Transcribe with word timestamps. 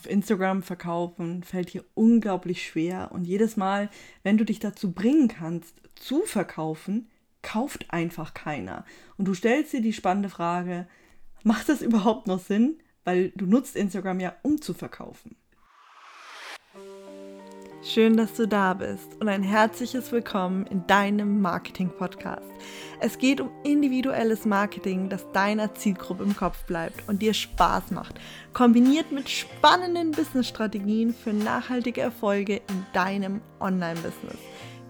auf 0.00 0.08
Instagram 0.08 0.62
verkaufen 0.62 1.42
fällt 1.42 1.74
dir 1.74 1.84
unglaublich 1.92 2.66
schwer 2.66 3.10
und 3.12 3.24
jedes 3.24 3.58
Mal, 3.58 3.90
wenn 4.22 4.38
du 4.38 4.46
dich 4.46 4.58
dazu 4.58 4.92
bringen 4.92 5.28
kannst, 5.28 5.74
zu 5.94 6.22
verkaufen, 6.22 7.10
kauft 7.42 7.90
einfach 7.90 8.32
keiner. 8.32 8.86
Und 9.18 9.26
du 9.26 9.34
stellst 9.34 9.74
dir 9.74 9.82
die 9.82 9.92
spannende 9.92 10.30
Frage, 10.30 10.88
macht 11.42 11.68
das 11.68 11.82
überhaupt 11.82 12.28
noch 12.28 12.38
Sinn? 12.38 12.78
Weil 13.04 13.30
du 13.36 13.44
nutzt 13.44 13.76
Instagram 13.76 14.20
ja, 14.20 14.34
um 14.42 14.62
zu 14.62 14.72
verkaufen. 14.72 15.36
Schön, 17.82 18.18
dass 18.18 18.34
du 18.34 18.46
da 18.46 18.74
bist 18.74 19.18
und 19.20 19.28
ein 19.30 19.42
herzliches 19.42 20.12
Willkommen 20.12 20.66
in 20.66 20.86
deinem 20.86 21.40
Marketing-Podcast. 21.40 22.44
Es 23.00 23.16
geht 23.16 23.40
um 23.40 23.48
individuelles 23.64 24.44
Marketing, 24.44 25.08
das 25.08 25.24
deiner 25.32 25.74
Zielgruppe 25.74 26.24
im 26.24 26.36
Kopf 26.36 26.62
bleibt 26.64 27.08
und 27.08 27.22
dir 27.22 27.32
Spaß 27.32 27.90
macht, 27.92 28.20
kombiniert 28.52 29.12
mit 29.12 29.30
spannenden 29.30 30.10
Business-Strategien 30.10 31.14
für 31.14 31.32
nachhaltige 31.32 32.02
Erfolge 32.02 32.56
in 32.56 32.84
deinem 32.92 33.40
Online-Business. 33.60 34.36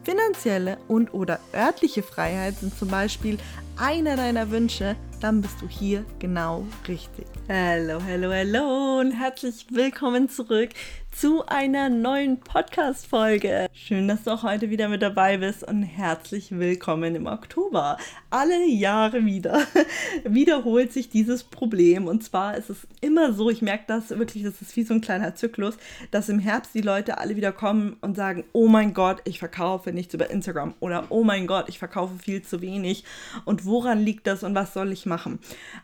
Finanzielle 0.02 0.79
und 0.88 1.15
oder 1.15 1.38
örtliche 1.55 2.02
Freiheit 2.02 2.57
sind 2.57 2.77
zum 2.77 2.88
Beispiel 2.88 3.38
einer 3.77 4.16
deiner 4.16 4.51
Wünsche, 4.51 4.97
dann 5.20 5.42
bist 5.42 5.60
du 5.60 5.69
hier 5.69 6.05
genau 6.19 6.66
richtig. 6.88 7.27
Hallo, 7.48 8.01
hallo, 8.02 8.30
hallo 8.33 9.01
und 9.01 9.12
herzlich 9.12 9.66
willkommen 9.70 10.29
zurück 10.29 10.70
zu 11.12 11.45
einer 11.46 11.88
neuen 11.88 12.38
Podcast-Folge. 12.38 13.66
Schön, 13.73 14.06
dass 14.06 14.23
du 14.23 14.30
auch 14.30 14.45
heute 14.45 14.70
wieder 14.70 14.88
mit 14.88 15.02
dabei 15.02 15.38
bist 15.38 15.65
und 15.65 15.83
herzlich 15.83 16.56
willkommen 16.56 17.16
im 17.16 17.27
Oktober. 17.27 17.98
Alle 18.30 18.65
Jahre 18.66 19.24
wieder 19.24 19.60
wiederholt 20.24 20.93
sich 20.93 21.10
dieses 21.10 21.43
Problem 21.43 22.07
und 22.07 22.23
zwar 22.23 22.57
ist 22.57 22.71
es 22.71 22.87
immer 23.01 23.32
so, 23.32 23.51
ich 23.51 23.60
merke 23.60 23.84
das 23.88 24.10
wirklich, 24.10 24.45
das 24.45 24.62
ist 24.62 24.74
wie 24.77 24.84
so 24.84 24.95
ein 24.95 25.01
kleiner 25.01 25.34
Zyklus, 25.34 25.77
dass 26.12 26.29
im 26.29 26.38
Herbst 26.38 26.74
die 26.74 26.80
Leute 26.80 27.18
alle 27.18 27.37
wieder 27.37 27.52
kommen 27.52 27.96
und 28.01 28.16
sagen, 28.16 28.45
oh 28.52 28.68
mein 28.68 28.95
Gott, 28.95 29.21
ich 29.24 29.40
verkaufe 29.40 29.93
nichts 29.93 30.15
über 30.15 30.30
Instagram 30.30 30.74
oder 30.79 31.07
oh 31.10 31.24
mein 31.24 31.46
Gott, 31.46 31.68
ich 31.68 31.79
verkaufe 31.79 32.15
viel 32.18 32.43
zu 32.43 32.62
wenig 32.62 33.05
und 33.45 33.66
woran 33.66 33.99
liegt 33.99 34.27
das 34.27 34.45
und 34.45 34.55
was 34.55 34.73
soll 34.73 34.93
ich 34.93 35.07
machen? 35.07 35.10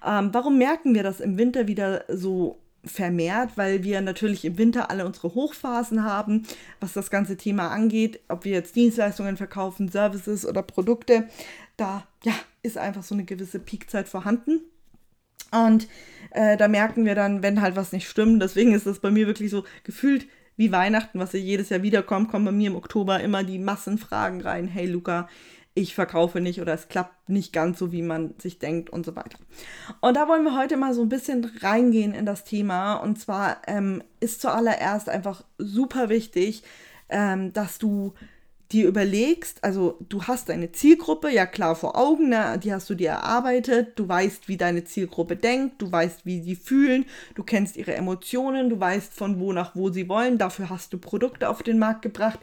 Ähm, 0.05 0.31
warum 0.33 0.59
merken 0.59 0.95
wir 0.95 1.03
das 1.03 1.21
im 1.21 1.39
Winter 1.39 1.67
wieder 1.67 2.05
so 2.09 2.59
vermehrt, 2.87 3.51
weil 3.57 3.83
wir 3.83 4.01
natürlich 4.01 4.45
im 4.45 4.59
Winter 4.59 4.91
alle 4.91 5.05
unsere 5.05 5.35
Hochphasen 5.35 6.05
haben, 6.05 6.45
was 6.81 6.93
das 6.93 7.11
ganze 7.11 7.37
Thema 7.37 7.71
angeht, 7.71 8.21
ob 8.29 8.45
wir 8.45 8.53
jetzt 8.53 8.77
Dienstleistungen 8.77 9.37
verkaufen, 9.37 9.89
Services 9.89 10.47
oder 10.47 10.63
Produkte. 10.63 11.29
Da 11.77 12.07
ja, 12.25 12.33
ist 12.63 12.79
einfach 12.79 13.03
so 13.03 13.15
eine 13.15 13.25
gewisse 13.25 13.59
Peakzeit 13.59 14.09
vorhanden. 14.09 14.61
Und 15.51 15.89
äh, 16.31 16.57
da 16.57 16.69
merken 16.69 17.05
wir 17.05 17.15
dann, 17.15 17.43
wenn 17.43 17.61
halt 17.61 17.77
was 17.77 17.93
nicht 17.93 18.09
stimmt. 18.09 18.43
Deswegen 18.43 18.73
ist 18.73 18.87
das 18.87 19.01
bei 19.01 19.11
mir 19.11 19.27
wirklich 19.27 19.51
so 19.51 19.65
gefühlt 19.85 20.27
wie 20.57 20.73
Weihnachten, 20.73 21.19
was 21.19 21.33
ja 21.33 21.39
jedes 21.39 21.69
Jahr 21.69 21.83
wiederkommt, 21.83 22.31
kommen 22.31 22.47
bei 22.47 22.53
mir 22.53 22.71
im 22.71 22.77
Oktober 22.77 23.21
immer 23.21 23.45
die 23.45 23.59
Massenfragen 23.59 24.41
rein. 24.41 24.69
Hey 24.69 24.87
Luca, 24.87 25.29
ich 25.77 25.95
verkaufe 25.95 26.41
nicht 26.41 26.61
oder 26.61 26.73
es 26.73 26.89
klappt 26.89 27.29
nicht 27.29 27.53
ganz 27.53 27.79
so, 27.79 27.93
wie 27.93 28.01
man 28.01 28.35
sich 28.39 28.59
denkt 28.59 28.89
und 28.89 29.05
so 29.05 29.15
weiter. 29.15 29.39
Und 30.01 30.17
da 30.17 30.27
wollen 30.27 30.43
wir 30.43 30.57
heute 30.57 30.79
mal 30.79 30.95
so 30.95 31.03
ein 31.03 31.11
bisschen 31.11 31.45
reingehen 31.61 32.15
in 32.15 32.25
das 32.25 32.45
Thema. 32.45 32.95
Und 32.95 33.21
zwar 33.21 33.59
ähm, 33.67 34.03
ist 34.19 34.41
zuallererst 34.41 35.11
einfach 35.11 35.45
super 35.59 36.09
wichtig, 36.09 36.63
ähm, 37.11 37.53
dass 37.53 37.79
du 37.79 38.15
dir 38.73 38.89
überlegst, 38.89 39.63
also 39.63 39.99
du 40.09 40.25
hast 40.25 40.49
deine 40.49 40.73
Zielgruppe 40.73 41.31
ja 41.31 41.45
klar 41.45 41.77
vor 41.77 41.97
Augen, 41.97 42.31
ne? 42.31 42.59
die 42.61 42.73
hast 42.73 42.89
du 42.91 42.95
dir 42.95 43.11
erarbeitet, 43.11 43.99
du 43.99 44.09
weißt, 44.09 44.49
wie 44.49 44.57
deine 44.57 44.85
Zielgruppe 44.85 45.37
denkt, 45.37 45.81
du 45.83 45.93
weißt, 45.93 46.25
wie 46.25 46.41
sie 46.41 46.57
fühlen, 46.57 47.05
du 47.35 47.45
kennst 47.45 47.77
ihre 47.77 47.95
Emotionen, 47.95 48.71
du 48.71 48.81
weißt 48.81 49.13
von 49.13 49.39
wo 49.39 49.53
nach 49.53 49.77
wo 49.77 49.91
sie 49.91 50.09
wollen, 50.09 50.39
dafür 50.39 50.71
hast 50.71 50.93
du 50.93 50.99
Produkte 50.99 51.49
auf 51.49 51.63
den 51.63 51.79
Markt 51.79 52.03
gebracht. 52.03 52.41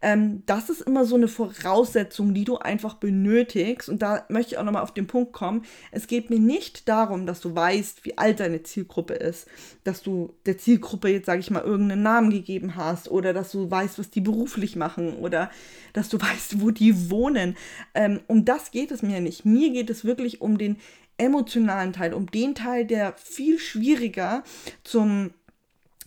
Ähm, 0.00 0.44
das 0.46 0.70
ist 0.70 0.82
immer 0.82 1.04
so 1.04 1.16
eine 1.16 1.26
Voraussetzung, 1.26 2.32
die 2.32 2.44
du 2.44 2.58
einfach 2.58 2.94
benötigst. 2.94 3.88
Und 3.88 4.00
da 4.00 4.24
möchte 4.28 4.54
ich 4.54 4.58
auch 4.58 4.64
nochmal 4.64 4.82
auf 4.82 4.94
den 4.94 5.08
Punkt 5.08 5.32
kommen. 5.32 5.64
Es 5.90 6.06
geht 6.06 6.30
mir 6.30 6.38
nicht 6.38 6.88
darum, 6.88 7.26
dass 7.26 7.40
du 7.40 7.54
weißt, 7.54 8.04
wie 8.04 8.16
alt 8.16 8.38
deine 8.40 8.62
Zielgruppe 8.62 9.14
ist, 9.14 9.48
dass 9.84 10.02
du 10.02 10.34
der 10.46 10.56
Zielgruppe 10.58 11.08
jetzt, 11.08 11.26
sage 11.26 11.40
ich 11.40 11.50
mal, 11.50 11.64
irgendeinen 11.64 12.02
Namen 12.02 12.30
gegeben 12.30 12.76
hast 12.76 13.10
oder 13.10 13.32
dass 13.32 13.50
du 13.50 13.70
weißt, 13.70 13.98
was 13.98 14.10
die 14.10 14.20
beruflich 14.20 14.76
machen 14.76 15.14
oder 15.14 15.50
dass 15.92 16.08
du 16.08 16.20
weißt, 16.20 16.60
wo 16.60 16.70
die 16.70 17.10
wohnen. 17.10 17.56
Ähm, 17.94 18.20
um 18.28 18.44
das 18.44 18.70
geht 18.70 18.92
es 18.92 19.02
mir 19.02 19.20
nicht. 19.20 19.44
Mir 19.44 19.70
geht 19.70 19.90
es 19.90 20.04
wirklich 20.04 20.40
um 20.40 20.58
den 20.58 20.76
emotionalen 21.16 21.92
Teil, 21.92 22.14
um 22.14 22.30
den 22.30 22.54
Teil, 22.54 22.86
der 22.86 23.14
viel 23.16 23.58
schwieriger 23.58 24.44
zum 24.84 25.30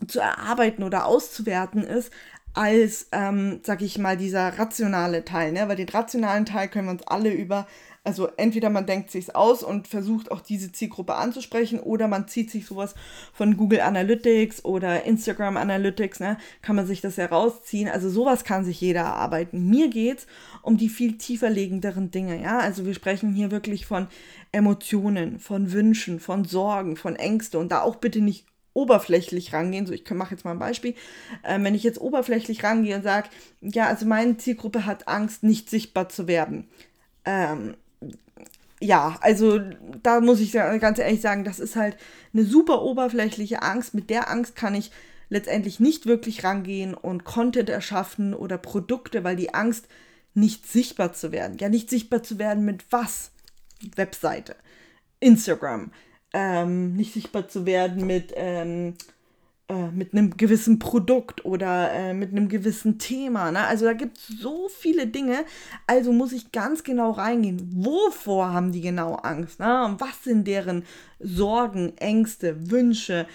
zu 0.07 0.19
erarbeiten 0.19 0.83
oder 0.83 1.05
auszuwerten 1.05 1.83
ist, 1.83 2.11
als, 2.53 3.07
ähm, 3.11 3.61
sag 3.63 3.81
ich 3.81 3.97
mal, 3.97 4.17
dieser 4.17 4.59
rationale 4.59 5.23
Teil, 5.23 5.51
ne? 5.51 5.67
Weil 5.67 5.77
den 5.77 5.89
rationalen 5.89 6.45
Teil 6.45 6.67
können 6.67 6.87
wir 6.87 6.91
uns 6.91 7.07
alle 7.07 7.31
über, 7.31 7.67
also 8.03 8.27
entweder 8.35 8.69
man 8.69 8.85
denkt 8.85 9.11
sich's 9.11 9.29
aus 9.29 9.63
und 9.63 9.87
versucht 9.87 10.31
auch 10.31 10.41
diese 10.41 10.71
Zielgruppe 10.71 11.15
anzusprechen 11.15 11.79
oder 11.79 12.07
man 12.07 12.27
zieht 12.27 12.51
sich 12.51 12.65
sowas 12.65 12.95
von 13.31 13.55
Google 13.55 13.81
Analytics 13.81 14.65
oder 14.65 15.03
Instagram 15.05 15.55
Analytics, 15.55 16.19
ne? 16.19 16.37
Kann 16.61 16.75
man 16.75 16.87
sich 16.87 16.99
das 16.99 17.17
herausziehen. 17.17 17.87
Also 17.89 18.09
sowas 18.09 18.43
kann 18.43 18.65
sich 18.65 18.81
jeder 18.81 19.01
erarbeiten. 19.01 19.69
Mir 19.69 19.89
geht's 19.89 20.27
um 20.61 20.77
die 20.77 20.89
viel 20.89 21.17
tiefer 21.17 21.49
liegenderen 21.49 22.11
Dinge, 22.11 22.41
ja? 22.41 22.59
Also 22.59 22.85
wir 22.85 22.93
sprechen 22.93 23.33
hier 23.33 23.51
wirklich 23.51 23.85
von 23.85 24.07
Emotionen, 24.51 25.39
von 25.39 25.71
Wünschen, 25.71 26.19
von 26.19 26.43
Sorgen, 26.43 26.97
von 26.97 27.15
Ängste 27.15 27.59
und 27.59 27.71
da 27.71 27.81
auch 27.81 27.95
bitte 27.95 28.19
nicht 28.19 28.45
oberflächlich 28.73 29.53
rangehen. 29.53 29.85
So, 29.85 29.93
ich 29.93 30.09
mache 30.11 30.35
jetzt 30.35 30.45
mal 30.45 30.51
ein 30.51 30.59
Beispiel. 30.59 30.95
Ähm, 31.43 31.63
wenn 31.63 31.75
ich 31.75 31.83
jetzt 31.83 31.99
oberflächlich 31.99 32.63
rangehe 32.63 32.95
und 32.95 33.03
sage, 33.03 33.29
ja, 33.61 33.87
also 33.87 34.05
meine 34.05 34.37
Zielgruppe 34.37 34.85
hat 34.85 35.07
Angst, 35.07 35.43
nicht 35.43 35.69
sichtbar 35.69 36.09
zu 36.09 36.27
werden. 36.27 36.67
Ähm, 37.25 37.75
ja, 38.79 39.17
also 39.21 39.59
da 40.01 40.21
muss 40.21 40.39
ich 40.39 40.51
ganz 40.53 40.97
ehrlich 40.97 41.21
sagen, 41.21 41.43
das 41.43 41.59
ist 41.59 41.75
halt 41.75 41.97
eine 42.33 42.45
super 42.45 42.81
oberflächliche 42.81 43.61
Angst. 43.61 43.93
Mit 43.93 44.09
der 44.09 44.29
Angst 44.29 44.55
kann 44.55 44.73
ich 44.73 44.91
letztendlich 45.29 45.79
nicht 45.79 46.07
wirklich 46.07 46.43
rangehen 46.43 46.93
und 46.93 47.23
Content 47.23 47.69
erschaffen 47.69 48.33
oder 48.33 48.57
Produkte, 48.57 49.23
weil 49.23 49.35
die 49.35 49.53
Angst, 49.53 49.87
nicht 50.33 50.65
sichtbar 50.65 51.13
zu 51.13 51.31
werden. 51.31 51.57
Ja, 51.59 51.69
nicht 51.69 51.89
sichtbar 51.89 52.23
zu 52.23 52.39
werden 52.39 52.63
mit 52.63 52.85
was? 52.91 53.31
Webseite, 53.95 54.55
Instagram, 55.19 55.91
ähm, 56.33 56.93
nicht 56.93 57.13
sichtbar 57.13 57.47
zu 57.47 57.65
werden 57.65 58.05
mit, 58.05 58.33
ähm, 58.35 58.95
äh, 59.67 59.89
mit 59.91 60.13
einem 60.13 60.35
gewissen 60.37 60.79
Produkt 60.79 61.45
oder 61.45 61.91
äh, 61.91 62.13
mit 62.13 62.31
einem 62.31 62.49
gewissen 62.49 62.99
Thema. 62.99 63.51
Ne? 63.51 63.65
Also 63.65 63.85
da 63.85 63.93
gibt 63.93 64.17
es 64.17 64.27
so 64.27 64.67
viele 64.69 65.07
Dinge. 65.07 65.45
Also 65.87 66.11
muss 66.11 66.31
ich 66.31 66.51
ganz 66.51 66.83
genau 66.83 67.11
reingehen. 67.11 67.71
Wovor 67.73 68.53
haben 68.53 68.71
die 68.71 68.81
genau 68.81 69.15
Angst? 69.15 69.59
Ne? 69.59 69.85
Und 69.85 70.01
was 70.01 70.23
sind 70.23 70.47
deren 70.47 70.83
Sorgen, 71.19 71.97
Ängste, 71.97 72.71
Wünsche? 72.71 73.27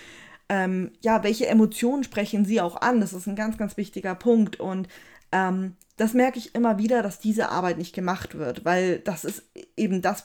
Ähm, 0.49 0.93
ja, 1.01 1.23
welche 1.25 1.47
Emotionen 1.47 2.05
sprechen 2.05 2.45
sie 2.45 2.61
auch 2.61 2.77
an? 2.77 3.01
Das 3.01 3.12
ist 3.12 3.27
ein 3.27 3.37
ganz, 3.37 3.59
ganz 3.59 3.77
wichtiger 3.77 4.15
Punkt. 4.15 4.61
Und 4.61 4.89
ähm, 5.33 5.75
das 5.97 6.12
merke 6.12 6.39
ich 6.39 6.55
immer 6.55 6.79
wieder, 6.79 7.03
dass 7.03 7.19
diese 7.19 7.49
Arbeit 7.49 7.79
nicht 7.79 7.95
gemacht 7.95 8.37
wird, 8.37 8.65
weil 8.65 8.99
das 8.99 9.25
ist 9.25 9.43
eben 9.77 10.03
das, 10.03 10.25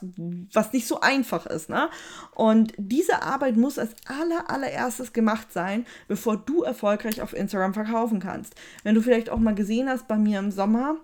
was 0.53 0.73
nicht 0.73 0.87
so 0.87 0.99
einfach 0.99 1.45
ist. 1.45 1.69
Ne? 1.69 1.89
Und 2.35 2.73
diese 2.77 3.21
Arbeit 3.21 3.55
muss 3.55 3.79
als 3.79 3.91
aller, 4.05 4.49
allererstes 4.49 5.13
gemacht 5.13 5.51
sein, 5.53 5.85
bevor 6.07 6.37
du 6.37 6.63
erfolgreich 6.63 7.21
auf 7.21 7.33
Instagram 7.33 7.73
verkaufen 7.73 8.19
kannst. 8.19 8.55
Wenn 8.83 8.95
du 8.95 9.01
vielleicht 9.01 9.29
auch 9.29 9.39
mal 9.39 9.55
gesehen 9.55 9.89
hast 9.89 10.07
bei 10.07 10.17
mir 10.17 10.39
im 10.39 10.51
Sommer, 10.51 10.97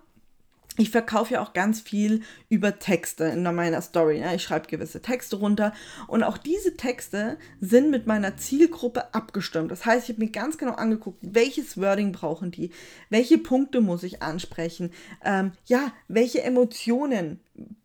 ich 0.78 0.90
verkaufe 0.90 1.34
ja 1.34 1.42
auch 1.42 1.52
ganz 1.52 1.80
viel 1.80 2.22
über 2.48 2.78
Texte 2.78 3.24
in 3.24 3.42
meiner 3.42 3.82
Story. 3.82 4.20
Ne? 4.20 4.36
Ich 4.36 4.44
schreibe 4.44 4.68
gewisse 4.68 5.02
Texte 5.02 5.36
runter 5.36 5.74
und 6.06 6.22
auch 6.22 6.38
diese 6.38 6.76
Texte 6.76 7.36
sind 7.60 7.90
mit 7.90 8.06
meiner 8.06 8.36
Zielgruppe 8.36 9.12
abgestimmt. 9.12 9.72
Das 9.72 9.84
heißt, 9.84 10.04
ich 10.08 10.14
habe 10.14 10.24
mir 10.24 10.30
ganz 10.30 10.56
genau 10.56 10.72
angeguckt, 10.72 11.18
welches 11.20 11.80
Wording 11.80 12.12
brauchen 12.12 12.52
die, 12.52 12.70
welche 13.10 13.38
Punkte 13.38 13.80
muss 13.80 14.04
ich 14.04 14.22
ansprechen, 14.22 14.92
ähm, 15.24 15.52
ja, 15.66 15.92
welche 16.06 16.42
Emotionen 16.42 17.40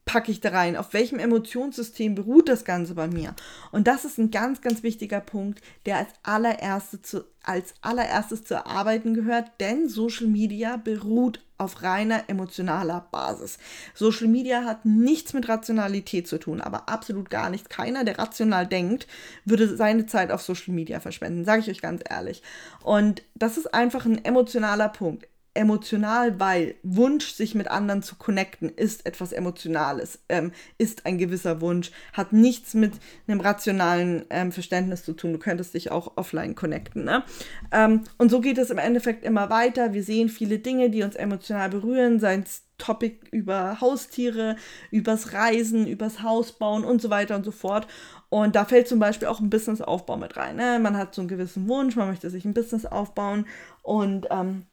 packe 0.06 0.32
ich 0.32 0.42
da 0.42 0.50
rein? 0.50 0.76
Auf 0.76 0.94
welchem 0.94 1.20
Emotionssystem 1.20 2.16
beruht 2.16 2.50
das 2.50 2.66
Ganze 2.66 2.94
bei 2.94 3.08
mir? 3.08 3.34
Und 3.72 3.88
das 3.88 4.06
ist 4.06 4.18
ein 4.18 4.32
ganz, 4.32 4.62
ganz 4.62 4.84
wichtiger 4.84 5.22
Punkt, 5.22 5.62
der 5.86 5.98
als, 5.98 6.10
allererste 6.24 7.02
zu, 7.02 7.24
als 7.42 7.74
allererstes 7.82 8.44
zu 8.44 8.54
erarbeiten 8.54 9.14
gehört, 9.14 9.52
denn 9.60 9.90
Social 9.90 10.28
Media 10.28 10.78
beruht 10.78 11.40
auf 11.58 11.82
reiner 11.82 12.26
emotionaler 12.28 13.08
Basis. 13.12 13.58
Social 13.96 14.28
Media 14.28 14.66
hat 14.66 14.86
nichts 14.86 15.34
mit 15.34 15.48
Rationalität 15.48 16.28
zu 16.28 16.38
tun, 16.38 16.62
aber 16.62 16.90
absolut 16.90 17.30
gar 17.30 17.50
nichts. 17.50 17.70
Keiner, 17.70 18.04
der 18.04 18.20
rational 18.20 18.68
denkt, 18.68 19.08
würde 19.46 19.76
seine 19.76 20.06
Zeit 20.06 20.32
auf 20.32 20.42
Social 20.42 20.74
Media 20.74 21.00
verschwenden, 21.00 21.46
sage 21.46 21.62
ich 21.62 21.70
euch 21.70 21.82
ganz 21.82 22.04
ehrlich. 22.08 22.44
Und 22.84 23.24
das 23.36 23.58
ist 23.58 23.74
einfach 23.74 24.06
ein 24.06 24.24
emotionaler 24.24 24.90
Punkt 24.90 25.28
emotional, 25.56 26.40
weil 26.40 26.76
Wunsch, 26.84 27.34
sich 27.34 27.54
mit 27.54 27.68
anderen 27.70 28.02
zu 28.02 28.16
connecten, 28.16 28.70
ist 28.70 29.06
etwas 29.06 29.32
Emotionales, 29.32 30.20
ähm, 30.30 30.52
ist 30.78 31.06
ein 31.06 31.18
gewisser 31.18 31.62
Wunsch, 31.62 31.92
hat 32.12 32.34
nichts 32.34 32.74
mit 32.74 32.94
einem 33.28 33.40
rationalen 33.40 34.26
ähm, 34.30 34.52
Verständnis 34.52 35.04
zu 35.04 35.14
tun. 35.14 35.34
Du 35.34 35.40
könntest 35.40 35.74
dich 35.76 35.92
auch 35.92 36.14
offline 36.16 36.56
connecten. 36.56 37.04
Ne? 37.04 37.24
Ähm, 37.72 38.02
und 38.18 38.30
so 38.30 38.42
geht 38.42 38.58
es 38.58 38.72
im 38.72 38.80
Endeffekt 38.80 39.24
immer 39.24 39.50
weiter. 39.50 39.94
Wir 39.94 40.04
sehen 40.04 40.30
viele 40.30 40.60
Dinge, 40.60 40.90
die 40.90 41.04
uns 41.04 41.16
emotional 41.16 41.70
berühren, 41.70 42.20
seien 42.20 42.44
es 42.44 42.64
Topic 42.80 43.18
über 43.32 43.80
Haustiere, 43.80 44.56
übers 44.92 45.34
Reisen, 45.34 45.88
übers 45.88 46.24
Haus 46.24 46.54
bauen 46.54 46.84
und 46.84 47.02
so 47.02 47.10
weiter 47.10 47.36
und 47.36 47.46
so 47.46 47.52
fort. 47.52 47.88
Und 48.30 48.56
da 48.56 48.66
fällt 48.66 48.88
zum 48.88 48.98
Beispiel 48.98 49.28
auch 49.28 49.40
ein 49.40 49.52
Businessaufbau 49.52 50.18
mit 50.18 50.36
rein. 50.36 50.56
Ne? 50.56 50.80
Man 50.82 50.98
hat 50.98 51.14
so 51.14 51.22
einen 51.22 51.28
gewissen 51.28 51.70
Wunsch, 51.70 51.96
man 51.96 52.10
möchte 52.10 52.32
sich 52.32 52.46
ein 52.46 52.56
Business 52.56 52.86
aufbauen 52.86 53.46
und 53.84 54.28
ähm, 54.32 54.66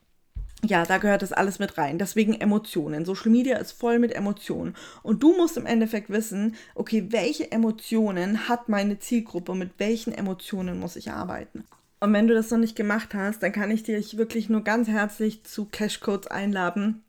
ja, 0.65 0.85
da 0.85 0.99
gehört 0.99 1.23
das 1.23 1.33
alles 1.33 1.59
mit 1.59 1.79
rein. 1.79 1.99
Deswegen 1.99 2.35
Emotionen. 2.35 3.05
Social 3.05 3.31
Media 3.31 3.57
ist 3.57 3.73
voll 3.73 3.99
mit 3.99 4.15
Emotionen. 4.15 4.75
Und 5.03 5.23
du 5.23 5.37
musst 5.37 5.57
im 5.57 5.67
Endeffekt 5.67 6.11
wissen, 6.11 6.57
okay, 6.75 7.07
welche 7.11 7.51
Emotionen 7.51 8.49
hat 8.49 8.69
meine 8.69 8.99
Zielgruppe, 8.99 9.55
mit 9.55 9.73
welchen 9.79 10.13
Emotionen 10.13 10.79
muss 10.79 10.97
ich 10.97 11.11
arbeiten. 11.11 11.65
Und 12.01 12.13
wenn 12.13 12.27
du 12.27 12.35
das 12.35 12.51
noch 12.51 12.59
nicht 12.59 12.77
gemacht 12.77 13.15
hast, 13.15 13.43
dann 13.43 13.53
kann 13.53 13.71
ich 13.71 13.83
dich 13.83 14.17
wirklich 14.17 14.49
nur 14.49 14.63
ganz 14.63 14.89
herzlich 14.89 15.45
zu 15.45 15.67
Cashcodes 15.67 16.29
einladen 16.29 17.03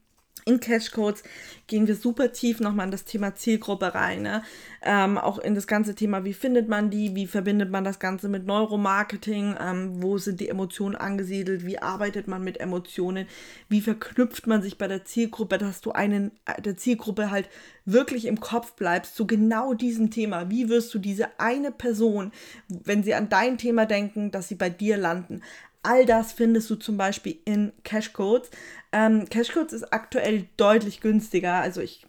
in 0.45 0.59
Cashcodes 0.59 1.23
gehen 1.67 1.87
wir 1.87 1.95
super 1.95 2.33
tief 2.33 2.59
nochmal 2.59 2.85
in 2.85 2.91
das 2.91 3.05
Thema 3.05 3.35
Zielgruppe 3.35 3.95
rein. 3.95 4.21
Ne? 4.21 4.43
Ähm, 4.81 5.17
auch 5.17 5.39
in 5.39 5.55
das 5.55 5.67
ganze 5.67 5.95
Thema, 5.95 6.25
wie 6.25 6.33
findet 6.33 6.67
man 6.67 6.89
die, 6.89 7.15
wie 7.15 7.27
verbindet 7.27 7.71
man 7.71 7.83
das 7.83 7.99
Ganze 7.99 8.27
mit 8.27 8.45
Neuromarketing, 8.45 9.55
ähm, 9.59 10.03
wo 10.03 10.17
sind 10.17 10.39
die 10.39 10.49
Emotionen 10.49 10.95
angesiedelt, 10.95 11.65
wie 11.65 11.79
arbeitet 11.79 12.27
man 12.27 12.43
mit 12.43 12.59
Emotionen, 12.59 13.27
wie 13.69 13.81
verknüpft 13.81 14.47
man 14.47 14.61
sich 14.61 14.77
bei 14.77 14.87
der 14.87 15.05
Zielgruppe, 15.05 15.57
dass 15.57 15.81
du 15.81 15.91
einen 15.91 16.31
der 16.63 16.77
Zielgruppe 16.77 17.31
halt 17.31 17.49
wirklich 17.85 18.25
im 18.25 18.39
Kopf 18.39 18.73
bleibst 18.73 19.15
zu 19.15 19.25
genau 19.25 19.73
diesem 19.73 20.11
Thema. 20.11 20.49
Wie 20.49 20.69
wirst 20.69 20.93
du 20.93 20.99
diese 20.99 21.39
eine 21.39 21.71
Person, 21.71 22.31
wenn 22.67 23.03
sie 23.03 23.13
an 23.13 23.29
dein 23.29 23.57
Thema 23.57 23.85
denken, 23.85 24.31
dass 24.31 24.47
sie 24.47 24.55
bei 24.55 24.69
dir 24.69 24.97
landen, 24.97 25.41
All 25.83 26.05
das 26.05 26.31
findest 26.33 26.69
du 26.69 26.75
zum 26.75 26.97
Beispiel 26.97 27.37
in 27.45 27.73
Cashcodes. 27.83 28.49
Ähm, 28.91 29.27
Cashcodes 29.29 29.73
ist 29.73 29.93
aktuell 29.93 30.47
deutlich 30.57 31.01
günstiger, 31.01 31.55
also 31.55 31.81
ich 31.81 32.05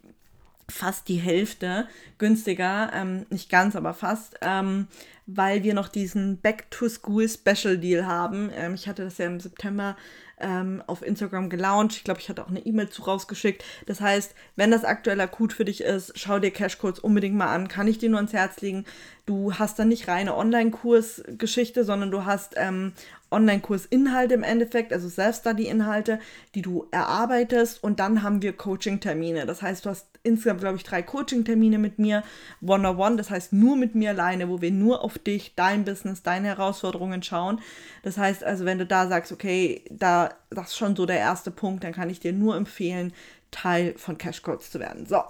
fast 0.69 1.09
die 1.09 1.17
Hälfte 1.17 1.87
günstiger, 2.19 2.91
ähm, 2.95 3.27
nicht 3.31 3.51
ganz, 3.51 3.77
aber 3.77 3.95
fast, 3.95 4.37
ähm, 4.41 4.89
weil 5.27 5.63
wir 5.63 5.75
noch 5.75 5.89
diesen 5.89 6.39
Back 6.39 6.71
to 6.71 6.89
School 6.89 7.29
Special 7.29 7.79
Deal 7.79 8.07
haben. 8.07 8.51
Ähm, 8.55 8.75
ich 8.75 8.89
hatte 8.89 9.05
das 9.05 9.19
ja 9.19 9.27
im 9.27 9.41
September 9.41 9.97
ähm, 10.41 10.83
auf 10.87 11.03
Instagram 11.03 11.49
gelauncht. 11.49 11.97
Ich 11.97 12.05
glaube, 12.05 12.21
ich 12.21 12.29
hatte 12.29 12.43
auch 12.43 12.49
eine 12.49 12.65
E-Mail 12.65 12.89
zu 12.89 13.03
rausgeschickt. 13.03 13.65
Das 13.87 14.01
heißt, 14.01 14.35
wenn 14.57 14.71
das 14.71 14.85
aktuell 14.85 15.21
akut 15.21 15.53
für 15.53 15.65
dich 15.65 15.83
ist, 15.83 16.13
schau 16.17 16.39
dir 16.39 16.51
Cashcodes 16.51 17.01
unbedingt 17.01 17.37
mal 17.37 17.55
an. 17.55 17.69
Kann 17.69 17.87
ich 17.87 17.99
dir 17.99 18.09
nur 18.09 18.19
ans 18.19 18.33
Herz 18.33 18.61
legen. 18.61 18.85
Du 19.25 19.55
hast 19.55 19.79
dann 19.79 19.89
nicht 19.89 20.09
reine 20.09 20.37
Online-Kurs-Geschichte, 20.37 21.85
sondern 21.85 22.11
du 22.11 22.25
hast 22.25 22.55
ähm, 22.57 22.93
Online-Kurs-Inhalte 23.33 24.35
im 24.35 24.43
Endeffekt, 24.43 24.93
also 24.93 25.09
Self-Study-Inhalte, 25.09 26.21
die 26.55 26.63
du 26.63 26.87
erarbeitest 26.91 27.83
und 27.83 28.01
dann 28.01 28.23
haben 28.23 28.43
wir 28.43 28.53
Coaching-Termine. 28.53 29.47
Das 29.47 29.63
heißt, 29.63 29.85
du 29.85 29.91
hast 29.91 30.07
insgesamt, 30.23 30.61
glaube 30.61 30.77
ich, 30.77 30.85
drei 30.85 31.03
Coaching-Termine 31.03 31.79
mit 31.79 31.99
mir, 31.99 32.23
one-on-one, 32.61 33.17
das 33.17 33.31
heißt 33.31 33.53
nur 33.53 33.77
mit 33.77 33.95
mir 33.95 34.11
alleine, 34.11 34.49
wo 34.49 34.61
wir 34.61 34.71
nur 34.71 35.03
auf 35.03 35.19
dich, 35.19 35.55
dein 35.57 35.85
Business, 35.85 36.23
deine 36.23 36.49
Herausforderungen 36.49 37.23
schauen. 37.23 37.61
Das 38.03 38.19
heißt 38.19 38.45
also, 38.45 38.65
wenn 38.65 38.79
du 38.79 38.87
da 38.87 39.09
sagst, 39.09 39.33
okay, 39.33 39.85
da, 39.91 40.31
das 40.51 40.69
ist 40.69 40.77
schon 40.77 40.95
so 40.95 41.07
der 41.07 41.19
erste 41.19 41.51
Punkt, 41.51 41.85
dann 41.85 41.93
kann 41.93 42.11
ich 42.11 42.21
dir 42.21 42.33
nur 42.33 42.57
empfehlen, 42.57 43.13
Teil 43.51 43.95
von 43.97 44.19
Cashcodes 44.19 44.71
zu 44.71 44.81
werden. 44.81 45.07
So, 45.07 45.23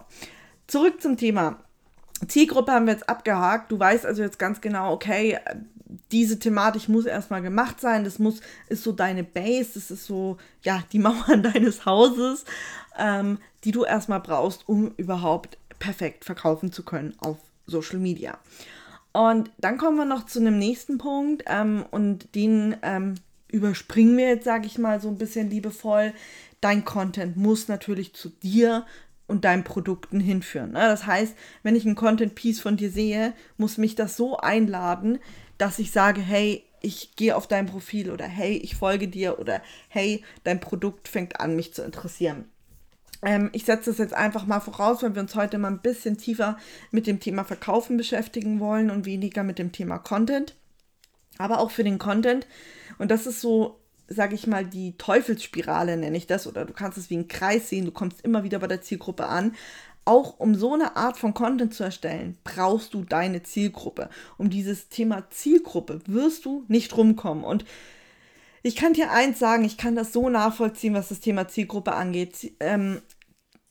zurück 0.67 1.01
zum 1.01 1.17
Thema. 1.17 1.63
Zielgruppe 2.29 2.73
haben 2.73 2.87
wir 2.87 2.93
jetzt 2.93 3.09
abgehakt. 3.09 3.73
Du 3.73 3.79
weißt 3.79 4.07
also 4.07 4.23
jetzt 4.23 4.39
ganz 4.39 4.61
genau, 4.61 4.93
okay, 4.93 5.39
diese 6.11 6.39
Thematik 6.39 6.89
muss 6.89 7.07
erstmal 7.07 7.43
gemacht 7.43 7.81
sein. 7.81 8.05
Das 8.05 8.19
muss, 8.19 8.41
ist 8.69 8.83
so 8.83 8.93
deine 8.93 9.25
Base, 9.25 9.71
das 9.75 9.91
ist 9.91 10.07
so, 10.07 10.39
ja, 10.63 10.83
die 10.93 10.99
Mauern 11.01 11.43
deines 11.43 11.87
Hauses, 11.87 12.45
ähm, 12.99 13.39
die 13.65 13.73
du 13.73 13.85
erstmal 13.85 14.21
brauchst, 14.21 14.69
um 14.69 14.93
überhaupt 14.97 15.59
perfekt 15.79 16.25
verkaufen 16.25 16.73
zu 16.73 16.85
können 16.85 17.15
auf 17.19 17.39
Social 17.67 17.99
Media. 17.99 18.39
Und 19.13 19.51
dann 19.59 19.79
kommen 19.79 19.99
wir 19.99 20.05
noch 20.05 20.27
zu 20.27 20.41
einem 20.41 20.59
nächsten 20.59 20.99
Punkt 20.99 21.45
ähm, 21.47 21.85
und 21.91 22.35
den 22.35 22.77
ähm, 22.83 23.17
überspringen 23.49 24.17
wir 24.17 24.29
jetzt, 24.29 24.45
sage 24.45 24.67
ich 24.67 24.79
mal, 24.79 25.01
so 25.01 25.09
ein 25.09 25.19
bisschen 25.19 25.51
liebevoll. 25.51 26.15
Dein 26.61 26.85
Content 26.85 27.37
muss 27.37 27.69
natürlich 27.69 28.15
zu 28.15 28.31
dir 28.31 28.87
und 29.33 29.47
deinen 29.47 29.65
Produkten 29.65 30.21
hinführen. 30.21 30.73
Ne? 30.73 30.81
Das 30.81 31.07
heißt, 31.07 31.35
wenn 31.63 31.75
ich 31.75 31.87
ein 31.87 31.95
Content-Piece 31.95 32.61
von 32.61 32.77
dir 32.77 32.91
sehe, 32.91 33.33
muss 33.57 33.79
mich 33.79 33.95
das 33.95 34.15
so 34.15 34.37
einladen, 34.37 35.19
dass 35.57 35.79
ich 35.79 35.91
sage, 35.91 36.21
hey, 36.21 36.65
ich 36.83 37.17
gehe 37.17 37.35
auf 37.35 37.47
dein 37.47 37.65
Profil 37.65 38.11
oder 38.11 38.27
hey, 38.27 38.59
ich 38.59 38.77
folge 38.77 39.09
dir 39.09 39.39
oder 39.39 39.63
hey, 39.89 40.23
dein 40.45 40.61
Produkt 40.61 41.09
fängt 41.09 41.41
an, 41.41 41.57
mich 41.57 41.73
zu 41.73 41.83
interessieren. 41.83 42.45
Ähm, 43.23 43.49
ich 43.53 43.65
setze 43.65 43.91
das 43.91 43.99
jetzt 43.99 44.15
einfach 44.15 44.45
mal 44.45 44.61
voraus, 44.61 45.03
weil 45.03 45.15
wir 45.15 45.23
uns 45.23 45.35
heute 45.35 45.57
mal 45.57 45.69
ein 45.69 45.81
bisschen 45.81 46.19
tiefer 46.19 46.59
mit 46.91 47.07
dem 47.07 47.19
Thema 47.19 47.45
Verkaufen 47.45 47.97
beschäftigen 47.97 48.61
wollen 48.61 48.91
und 48.91 49.07
weniger 49.07 49.45
mit 49.45 49.59
dem 49.59 49.73
Thema 49.73 49.99
Content. 49.99 50.57
Aber 51.39 51.61
auch 51.61 51.71
für 51.71 51.85
den 51.85 51.99
Content. 51.99 52.47
Und 52.99 53.11
das 53.11 53.27
ist 53.27 53.41
so, 53.41 53.81
sage 54.13 54.35
ich 54.35 54.47
mal, 54.47 54.65
die 54.65 54.97
Teufelsspirale 54.97 55.97
nenne 55.97 56.17
ich 56.17 56.27
das. 56.27 56.47
Oder 56.47 56.65
du 56.65 56.73
kannst 56.73 56.99
es 56.99 57.11
wie 57.11 57.17
ein 57.17 57.29
Kreis 57.29 57.69
sehen. 57.69 57.85
Du 57.85 57.93
kommst 57.93 58.21
immer 58.23 58.45
wieder 58.45 58.59
bei 58.59 58.67
der 58.69 58.83
Zielgruppe 58.83 59.27
an 59.27 59.53
auch 60.05 60.39
um 60.41 60.55
so 60.55 60.75
eine 60.75 60.97
Art 60.97 61.17
von 61.17 61.35
Content 61.35 61.75
zu 61.75 61.85
erstellen, 61.85 62.37
brauchst 62.45 62.95
du 62.95 63.05
deine 63.05 63.43
Zielgruppe. 63.43 64.11
Um 64.37 64.51
dieses 64.51 64.89
Thema 64.89 65.31
Zielgruppe 65.31 66.01
wirst 66.07 66.45
du 66.45 66.65
nicht 66.69 66.97
rumkommen. 66.97 67.45
Und 67.45 67.65
ich 68.63 68.77
kann 68.77 68.95
dir 68.95 69.11
eins 69.13 69.39
sagen, 69.39 69.65
ich 69.65 69.77
kann 69.77 69.95
das 69.95 70.13
so 70.13 70.29
nachvollziehen, 70.29 70.95
was 70.95 71.09
das 71.09 71.21
Thema 71.21 71.49
Zielgruppe 71.49 71.93
angeht. 71.93 72.53
Ähm, 72.61 73.01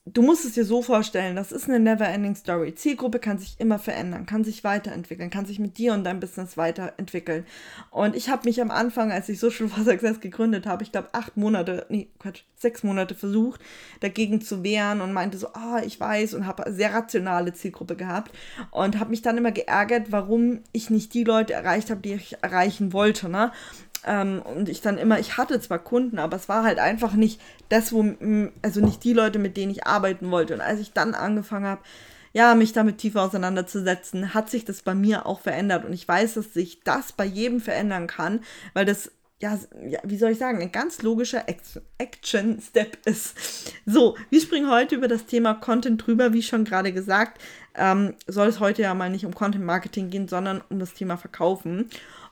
du 0.06 0.24
musst 0.24 0.45
es 0.45 0.53
dir 0.53 0.65
so 0.65 0.81
vorstellen, 0.81 1.36
das 1.36 1.51
ist 1.51 1.69
eine 1.69 1.80
never-ending 1.80 2.36
Story. 2.36 2.74
Zielgruppe 2.74 3.19
kann 3.19 3.38
sich 3.38 3.56
immer 3.59 3.77
verändern, 3.77 4.25
kann 4.25 4.44
sich 4.44 4.63
weiterentwickeln, 4.63 5.30
kann 5.30 5.45
sich 5.45 5.59
mit 5.59 5.77
dir 5.77 5.94
und 5.94 6.03
deinem 6.03 6.19
Business 6.19 6.57
weiterentwickeln. 6.57 7.45
Und 7.92 8.15
ich 8.15 8.30
habe 8.30 8.45
mich 8.45 8.62
am 8.62 8.71
Anfang, 8.71 9.12
als 9.12 9.30
ich 9.30 9.39
Social 9.39 9.68
for 9.68 9.83
Success 9.83 10.19
gegründet 10.19 10.65
habe, 10.65 10.83
ich 10.83 10.92
glaube 10.92 11.09
acht 11.13 11.38
Monate, 11.38 11.86
nee, 11.89 12.09
Quatsch, 12.18 12.42
sechs 12.56 12.83
Monate 12.83 13.13
versucht, 13.13 13.62
dagegen 14.00 14.42
zu 14.42 14.63
wehren 14.63 15.01
und 15.01 15.13
meinte 15.13 15.38
so, 15.38 15.48
ah, 15.53 15.77
oh, 15.77 15.86
ich 15.86 16.00
weiß 16.00 16.33
und 16.33 16.48
habe 16.48 16.65
eine 16.65 16.75
sehr 16.75 16.94
rationale 16.94 17.53
Zielgruppe 17.53 17.95
gehabt 17.95 18.31
und 18.71 19.00
habe 19.00 19.12
mich 19.12 19.21
dann 19.21 19.38
immer 19.38 19.51
geärgert, 19.51 20.12
warum 20.12 20.62
ich 20.71 20.89
nicht 20.89 21.13
die 21.13 21.24
Leute 21.24 21.53
erreicht 21.53 21.92
habe, 21.92 22.01
die 22.01 22.13
ich 22.13 22.38
erreichen 22.42 22.92
wollte. 22.92 23.30
Ne? 23.30 23.51
Ähm, 24.06 24.42
und 24.42 24.69
ich 24.69 24.81
dann 24.81 24.98
immer, 24.98 25.19
ich 25.19 25.38
hatte 25.38 25.59
zwar 25.59 25.80
Kunden, 25.80 26.19
aber 26.19 26.38
es 26.38 26.50
war 26.50 26.63
halt 26.63 26.79
einfach 26.79 27.13
nicht 27.13 27.39
das, 27.70 27.93
wo, 27.93 28.03
also 28.62 28.81
nicht 28.81 29.03
die 29.03 29.13
Leute, 29.13 29.39
mit 29.39 29.58
denen 29.58 29.72
ich 29.72 29.86
arbeiten 29.86 30.31
wollte. 30.31 30.53
Und 30.53 30.62
als 30.62 30.79
ich 30.79 30.93
dann 30.93 31.13
angefangen 31.13 31.65
habe, 31.65 31.81
ja, 32.34 32.55
mich 32.55 32.74
damit 32.74 32.98
tiefer 32.98 33.24
auseinanderzusetzen, 33.24 34.34
hat 34.34 34.50
sich 34.50 34.65
das 34.65 34.81
bei 34.81 34.96
mir 34.96 35.25
auch 35.25 35.41
verändert. 35.41 35.86
Und 35.86 35.93
ich 35.93 36.08
weiß, 36.08 36.36
dass 36.36 36.53
sich 36.53 36.81
das 36.84 37.12
bei 37.12 37.25
jedem 37.25 37.60
verändern 37.60 38.08
kann, 38.08 38.39
weil 38.74 38.86
das, 38.86 39.12
ja, 39.39 39.60
ja 39.86 40.00
wie 40.03 40.17
soll 40.17 40.31
ich 40.31 40.38
sagen, 40.38 40.62
ein 40.62 40.72
ganz 40.72 41.01
logischer 41.01 41.43
Action-Step 41.98 43.05
ist. 43.05 43.74
So, 43.86 44.15
wir 44.29 44.41
springen 44.41 44.70
heute 44.70 44.96
über 44.96 45.10
das 45.10 45.25
Thema 45.25 45.55
Content 45.55 46.05
drüber, 46.05 46.31
wie 46.31 46.43
schon 46.43 46.63
gerade 46.63 46.93
gesagt. 46.93 47.41
Ähm, 47.75 48.15
soll 48.27 48.48
es 48.48 48.60
heute 48.60 48.81
ja 48.81 48.93
mal 48.93 49.10
nicht 49.10 49.25
um 49.25 49.36
Content 49.36 49.65
Marketing 49.65 50.10
gehen, 50.10 50.27
sondern 50.27 50.62
um 50.70 50.79
das 50.79 50.93
Thema 50.93 51.17
Verkaufen. 51.17 51.89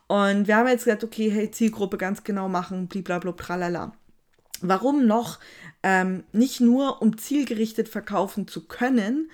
Und 0.09 0.47
wir 0.47 0.57
haben 0.57 0.67
jetzt 0.67 0.85
gesagt, 0.85 1.03
okay, 1.03 1.29
hey, 1.29 1.51
Zielgruppe 1.51 1.97
ganz 1.97 2.23
genau 2.23 2.49
machen, 2.49 2.87
blablabla, 2.87 3.31
tralala. 3.33 3.93
Warum 4.59 5.05
noch? 5.05 5.37
Ähm, 5.83 6.23
nicht 6.31 6.59
nur, 6.59 7.03
um 7.03 7.19
zielgerichtet 7.19 7.87
verkaufen 7.87 8.47
zu 8.47 8.65
können, 8.65 9.29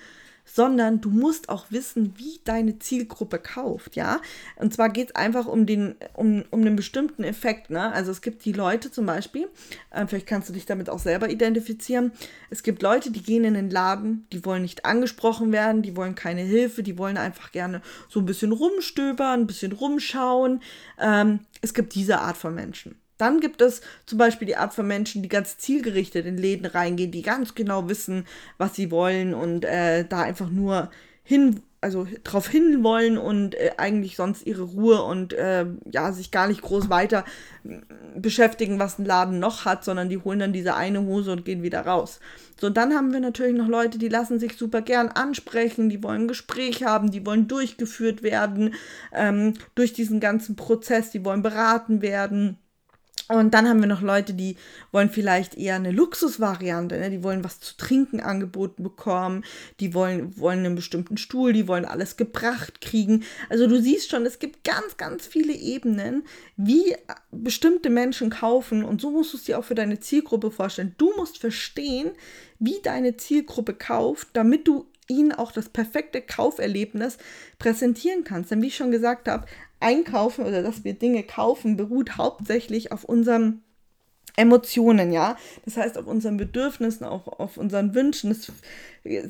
sondern 0.46 1.00
du 1.00 1.10
musst 1.10 1.48
auch 1.48 1.66
wissen, 1.70 2.14
wie 2.16 2.40
deine 2.44 2.78
Zielgruppe 2.78 3.38
kauft, 3.38 3.96
ja. 3.96 4.20
Und 4.54 4.72
zwar 4.72 4.88
geht 4.88 5.08
es 5.08 5.14
einfach 5.16 5.46
um 5.46 5.66
den, 5.66 5.96
um, 6.14 6.44
um 6.50 6.60
einen 6.60 6.76
bestimmten 6.76 7.24
Effekt, 7.24 7.68
ne? 7.68 7.92
Also 7.92 8.12
es 8.12 8.22
gibt 8.22 8.44
die 8.44 8.52
Leute 8.52 8.90
zum 8.90 9.04
Beispiel, 9.04 9.48
äh, 9.90 10.06
vielleicht 10.06 10.26
kannst 10.26 10.48
du 10.48 10.52
dich 10.52 10.64
damit 10.64 10.88
auch 10.88 11.00
selber 11.00 11.28
identifizieren. 11.28 12.12
Es 12.48 12.62
gibt 12.62 12.82
Leute, 12.82 13.10
die 13.10 13.22
gehen 13.22 13.44
in 13.44 13.54
den 13.54 13.70
Laden, 13.70 14.26
die 14.32 14.44
wollen 14.44 14.62
nicht 14.62 14.84
angesprochen 14.84 15.52
werden, 15.52 15.82
die 15.82 15.96
wollen 15.96 16.14
keine 16.14 16.42
Hilfe, 16.42 16.82
die 16.82 16.96
wollen 16.96 17.16
einfach 17.16 17.52
gerne 17.52 17.82
so 18.08 18.20
ein 18.20 18.26
bisschen 18.26 18.52
rumstöbern, 18.52 19.40
ein 19.40 19.46
bisschen 19.46 19.72
rumschauen. 19.72 20.62
Ähm, 20.98 21.40
es 21.60 21.74
gibt 21.74 21.94
diese 21.94 22.20
Art 22.20 22.36
von 22.36 22.54
Menschen. 22.54 22.94
Dann 23.18 23.40
gibt 23.40 23.62
es 23.62 23.80
zum 24.04 24.18
Beispiel 24.18 24.46
die 24.46 24.56
Art 24.56 24.74
von 24.74 24.86
Menschen, 24.86 25.22
die 25.22 25.28
ganz 25.28 25.58
zielgerichtet 25.58 26.26
in 26.26 26.36
Läden 26.36 26.66
reingehen, 26.66 27.10
die 27.10 27.22
ganz 27.22 27.54
genau 27.54 27.88
wissen, 27.88 28.26
was 28.58 28.74
sie 28.74 28.90
wollen 28.90 29.34
und 29.34 29.64
äh, 29.64 30.04
da 30.06 30.22
einfach 30.22 30.50
nur 30.50 30.90
hin 31.22 31.62
also 31.86 32.06
drauf 32.24 32.48
hin 32.48 32.82
wollen 32.82 33.16
und 33.16 33.54
äh, 33.54 33.70
eigentlich 33.76 34.16
sonst 34.16 34.44
ihre 34.44 34.62
Ruhe 34.62 35.02
und 35.02 35.32
äh, 35.34 35.66
ja, 35.92 36.10
sich 36.10 36.32
gar 36.32 36.48
nicht 36.48 36.62
groß 36.62 36.90
weiter 36.90 37.24
beschäftigen, 38.16 38.80
was 38.80 38.98
ein 38.98 39.04
Laden 39.04 39.38
noch 39.38 39.64
hat, 39.64 39.84
sondern 39.84 40.08
die 40.08 40.18
holen 40.18 40.40
dann 40.40 40.52
diese 40.52 40.74
eine 40.74 41.02
Hose 41.02 41.30
und 41.30 41.44
gehen 41.44 41.62
wieder 41.62 41.82
raus. 41.82 42.18
So, 42.60 42.66
und 42.68 42.76
dann 42.76 42.92
haben 42.94 43.12
wir 43.12 43.20
natürlich 43.20 43.56
noch 43.56 43.68
Leute, 43.68 43.98
die 43.98 44.08
lassen 44.08 44.40
sich 44.40 44.56
super 44.56 44.82
gern 44.82 45.08
ansprechen, 45.08 45.88
die 45.88 46.02
wollen 46.02 46.22
ein 46.22 46.28
Gespräch 46.28 46.82
haben, 46.82 47.12
die 47.12 47.24
wollen 47.24 47.46
durchgeführt 47.46 48.22
werden 48.24 48.74
ähm, 49.12 49.54
durch 49.76 49.92
diesen 49.92 50.18
ganzen 50.18 50.56
Prozess, 50.56 51.10
die 51.10 51.24
wollen 51.24 51.42
beraten 51.42 52.02
werden. 52.02 52.58
Und 53.28 53.54
dann 53.54 53.68
haben 53.68 53.80
wir 53.80 53.88
noch 53.88 54.02
Leute, 54.02 54.34
die 54.34 54.56
wollen 54.92 55.10
vielleicht 55.10 55.56
eher 55.56 55.74
eine 55.74 55.90
Luxusvariante, 55.90 56.96
ne? 56.96 57.10
die 57.10 57.24
wollen 57.24 57.42
was 57.42 57.58
zu 57.58 57.76
trinken 57.76 58.20
angeboten 58.20 58.84
bekommen, 58.84 59.44
die 59.80 59.94
wollen, 59.94 60.38
wollen 60.38 60.60
einen 60.60 60.76
bestimmten 60.76 61.16
Stuhl, 61.16 61.52
die 61.52 61.66
wollen 61.66 61.84
alles 61.84 62.16
gebracht 62.16 62.80
kriegen. 62.80 63.24
Also 63.48 63.66
du 63.66 63.80
siehst 63.80 64.10
schon, 64.10 64.26
es 64.26 64.38
gibt 64.38 64.62
ganz, 64.62 64.96
ganz 64.96 65.26
viele 65.26 65.54
Ebenen, 65.54 66.22
wie 66.56 66.94
bestimmte 67.32 67.90
Menschen 67.90 68.30
kaufen 68.30 68.84
und 68.84 69.00
so 69.00 69.10
musst 69.10 69.32
du 69.32 69.38
es 69.38 69.44
dir 69.44 69.58
auch 69.58 69.64
für 69.64 69.74
deine 69.74 69.98
Zielgruppe 69.98 70.52
vorstellen. 70.52 70.94
Du 70.96 71.12
musst 71.16 71.38
verstehen, 71.38 72.12
wie 72.60 72.80
deine 72.82 73.16
Zielgruppe 73.16 73.74
kauft, 73.74 74.28
damit 74.34 74.68
du 74.68 74.86
ihnen 75.08 75.32
auch 75.32 75.52
das 75.52 75.68
perfekte 75.68 76.20
Kauferlebnis 76.20 77.18
präsentieren 77.58 78.24
kannst. 78.24 78.50
Denn 78.50 78.62
wie 78.62 78.68
ich 78.68 78.76
schon 78.76 78.90
gesagt 78.90 79.28
habe, 79.28 79.46
einkaufen 79.80 80.44
oder 80.44 80.62
dass 80.62 80.84
wir 80.84 80.94
Dinge 80.94 81.22
kaufen, 81.22 81.76
beruht 81.76 82.16
hauptsächlich 82.16 82.92
auf 82.92 83.04
unseren 83.04 83.62
Emotionen, 84.36 85.12
ja. 85.12 85.36
Das 85.64 85.76
heißt, 85.76 85.96
auf 85.98 86.06
unseren 86.06 86.36
Bedürfnissen, 86.36 87.06
auch 87.06 87.26
auf 87.26 87.56
unseren 87.56 87.94
Wünschen. 87.94 88.30
Das, 88.30 88.52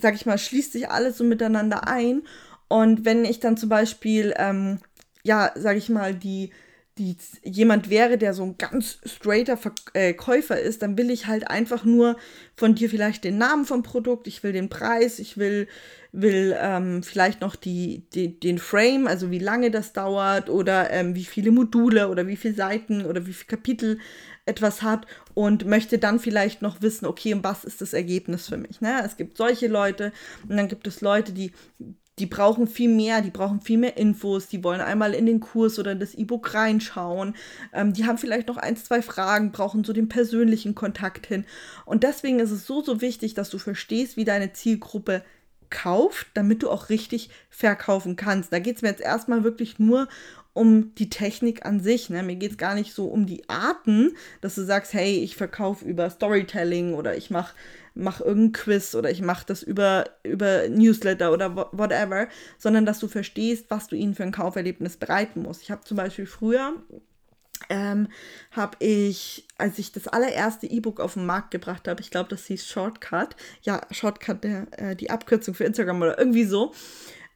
sag 0.01 0.15
ich 0.15 0.27
mal, 0.27 0.39
schließt 0.39 0.73
sich 0.73 0.91
alles 0.91 1.17
so 1.17 1.25
miteinander 1.25 1.87
ein. 1.87 2.23
Und 2.69 3.05
wenn 3.05 3.25
ich 3.25 3.39
dann 3.39 3.57
zum 3.57 3.69
Beispiel, 3.69 4.35
ähm, 4.37 4.79
ja, 5.23 5.53
sag 5.55 5.77
ich 5.77 5.89
mal, 5.89 6.15
die 6.15 6.51
die 6.99 7.17
jemand 7.43 7.91
wäre, 7.91 8.17
der 8.17 8.33
so 8.33 8.43
ein 8.43 8.57
ganz 8.57 8.99
straighter 9.05 9.59
Verkäufer 9.59 10.59
äh, 10.59 10.67
ist, 10.67 10.81
dann 10.81 10.97
will 10.97 11.11
ich 11.11 11.27
halt 11.27 11.51
einfach 11.51 11.85
nur 11.85 12.17
von 12.55 12.75
dir 12.75 12.89
vielleicht 12.89 13.25
den 13.25 13.37
Namen 13.37 13.67
vom 13.67 13.83
Produkt, 13.83 14.27
ich 14.27 14.43
will 14.43 14.53
den 14.53 14.71
Preis, 14.71 15.19
ich 15.19 15.37
will, 15.37 15.69
will 16.13 16.57
ähm, 16.59 17.03
vielleicht 17.03 17.43
noch 17.43 17.55
die, 17.55 18.05
die, 18.15 18.41
den 18.41 18.59
Frame, 18.59 19.07
also 19.07 19.31
wie 19.31 19.39
lange 19.39 19.71
das 19.71 19.93
dauert 19.93 20.49
oder 20.49 20.91
ähm, 20.91 21.15
wie 21.15 21.27
viele 21.27 21.51
Module 21.51 22.09
oder 22.09 22.27
wie 22.27 22.37
viele 22.37 22.55
Seiten 22.55 23.05
oder 23.05 23.27
wie 23.27 23.35
viele 23.35 23.49
Kapitel 23.49 23.99
etwas 24.47 24.81
hat 24.81 25.07
und 25.35 25.67
möchte 25.67 25.99
dann 25.99 26.19
vielleicht 26.19 26.63
noch 26.63 26.81
wissen, 26.81 27.05
okay, 27.05 27.35
und 27.35 27.45
was 27.45 27.65
ist 27.65 27.83
das 27.83 27.93
Ergebnis 27.93 28.49
für 28.49 28.57
mich? 28.57 28.81
Ne? 28.81 29.03
Es 29.05 29.19
gibt 29.19 29.37
solche 29.37 29.67
Leute 29.67 30.13
und 30.49 30.57
dann 30.57 30.69
gibt 30.69 30.87
es 30.87 31.03
Leute, 31.03 31.33
die 31.33 31.53
die 32.19 32.27
brauchen 32.27 32.67
viel 32.67 32.89
mehr, 32.89 33.21
die 33.21 33.31
brauchen 33.31 33.61
viel 33.61 33.79
mehr 33.79 33.97
Infos, 33.97 34.49
die 34.49 34.65
wollen 34.65 34.81
einmal 34.81 35.13
in 35.13 35.27
den 35.27 35.41
Kurs 35.41 35.79
oder 35.79 35.95
das 35.95 36.15
E-Book 36.15 36.55
reinschauen, 36.55 37.35
ähm, 37.73 37.93
die 37.93 38.07
haben 38.07 38.19
vielleicht 38.19 38.49
noch 38.49 38.57
ein, 38.57 38.77
zwei 38.77 39.03
Fragen, 39.03 39.53
brauchen 39.53 39.85
so 39.85 39.93
den 39.93 40.09
persönlichen 40.09 40.75
Kontakt 40.75 41.27
hin. 41.27 41.45
Und 41.85 42.05
deswegen 42.05 42.41
ist 42.41 42.51
es 42.51 42.67
so, 42.67 42.83
so 42.83 43.01
wichtig, 43.01 43.35
dass 43.35 43.51
du 43.51 43.59
verstehst, 43.59 44.17
wie 44.17 44.25
deine 44.25 44.53
Zielgruppe 44.53 45.23
kauft, 45.69 46.29
damit 46.35 46.63
du 46.63 46.71
auch 46.71 46.89
richtig 46.89 47.29
verkaufen 47.51 48.17
kannst. 48.17 48.53
Da 48.53 48.61
geht 48.61 48.77
es 48.77 48.83
mir 48.83 48.89
jetzt 48.89 49.03
erstmal 49.03 49.45
wirklich 49.45 49.79
nur 49.79 50.09
um 50.57 50.95
die 50.95 51.11
Technik 51.11 51.67
an 51.67 51.81
sich. 51.81 52.09
Ne? 52.09 52.23
Mir 52.23 52.37
geht 52.37 52.53
es 52.53 52.59
gar 52.59 52.75
nicht 52.75 52.95
so 52.95 53.07
um 53.07 53.27
die 53.27 53.49
Arten, 53.49 54.13
dass 54.41 54.55
du 54.55 54.65
sagst, 54.65 54.95
hey, 54.95 55.19
ich 55.23 55.37
verkaufe 55.37 55.85
über 55.85 56.09
Storytelling 56.09 56.95
oder 56.95 57.17
ich 57.17 57.31
mache 57.31 57.55
mach 57.99 58.21
irgendein 58.21 58.53
Quiz 58.53 58.95
oder 58.95 59.11
ich 59.11 59.23
mache 59.23 59.47
das 59.47 59.63
über, 59.63 60.05
über 60.23 60.69
Newsletter 60.69 61.33
oder 61.33 61.57
whatever, 61.57 62.29
sondern 62.59 62.85
dass 62.85 62.99
du 62.99 63.09
verstehst, 63.09 63.67
was 63.71 63.87
du 63.87 63.97
ihnen 63.97 64.15
für 64.15 64.23
ein 64.23 64.33
Kauferlebnis 64.33 64.99
bereiten 64.99 65.43
musst. 65.43 65.63
Ich 65.63 65.71
habe 65.71 65.83
zum 65.83 65.97
Beispiel 65.97 66.27
früher, 66.27 66.75
ähm, 67.71 68.09
habe 68.51 68.77
ich, 68.81 69.47
als 69.57 69.79
ich 69.79 69.93
das 69.93 70.09
allererste 70.09 70.67
E-Book 70.67 71.01
auf 71.01 71.15
den 71.15 71.25
Markt 71.25 71.51
gebracht 71.51 71.89
habe, 71.89 72.03
ich 72.03 72.11
glaube, 72.11 72.29
das 72.29 72.45
hieß 72.47 72.67
Shortcut, 72.67 73.35
ja, 73.63 73.81
Shortcut, 73.91 74.45
der, 74.45 74.67
äh, 74.73 74.95
die 74.95 75.09
Abkürzung 75.09 75.55
für 75.55 75.65
Instagram 75.65 76.03
oder 76.03 76.19
irgendwie 76.19 76.45
so, 76.45 76.75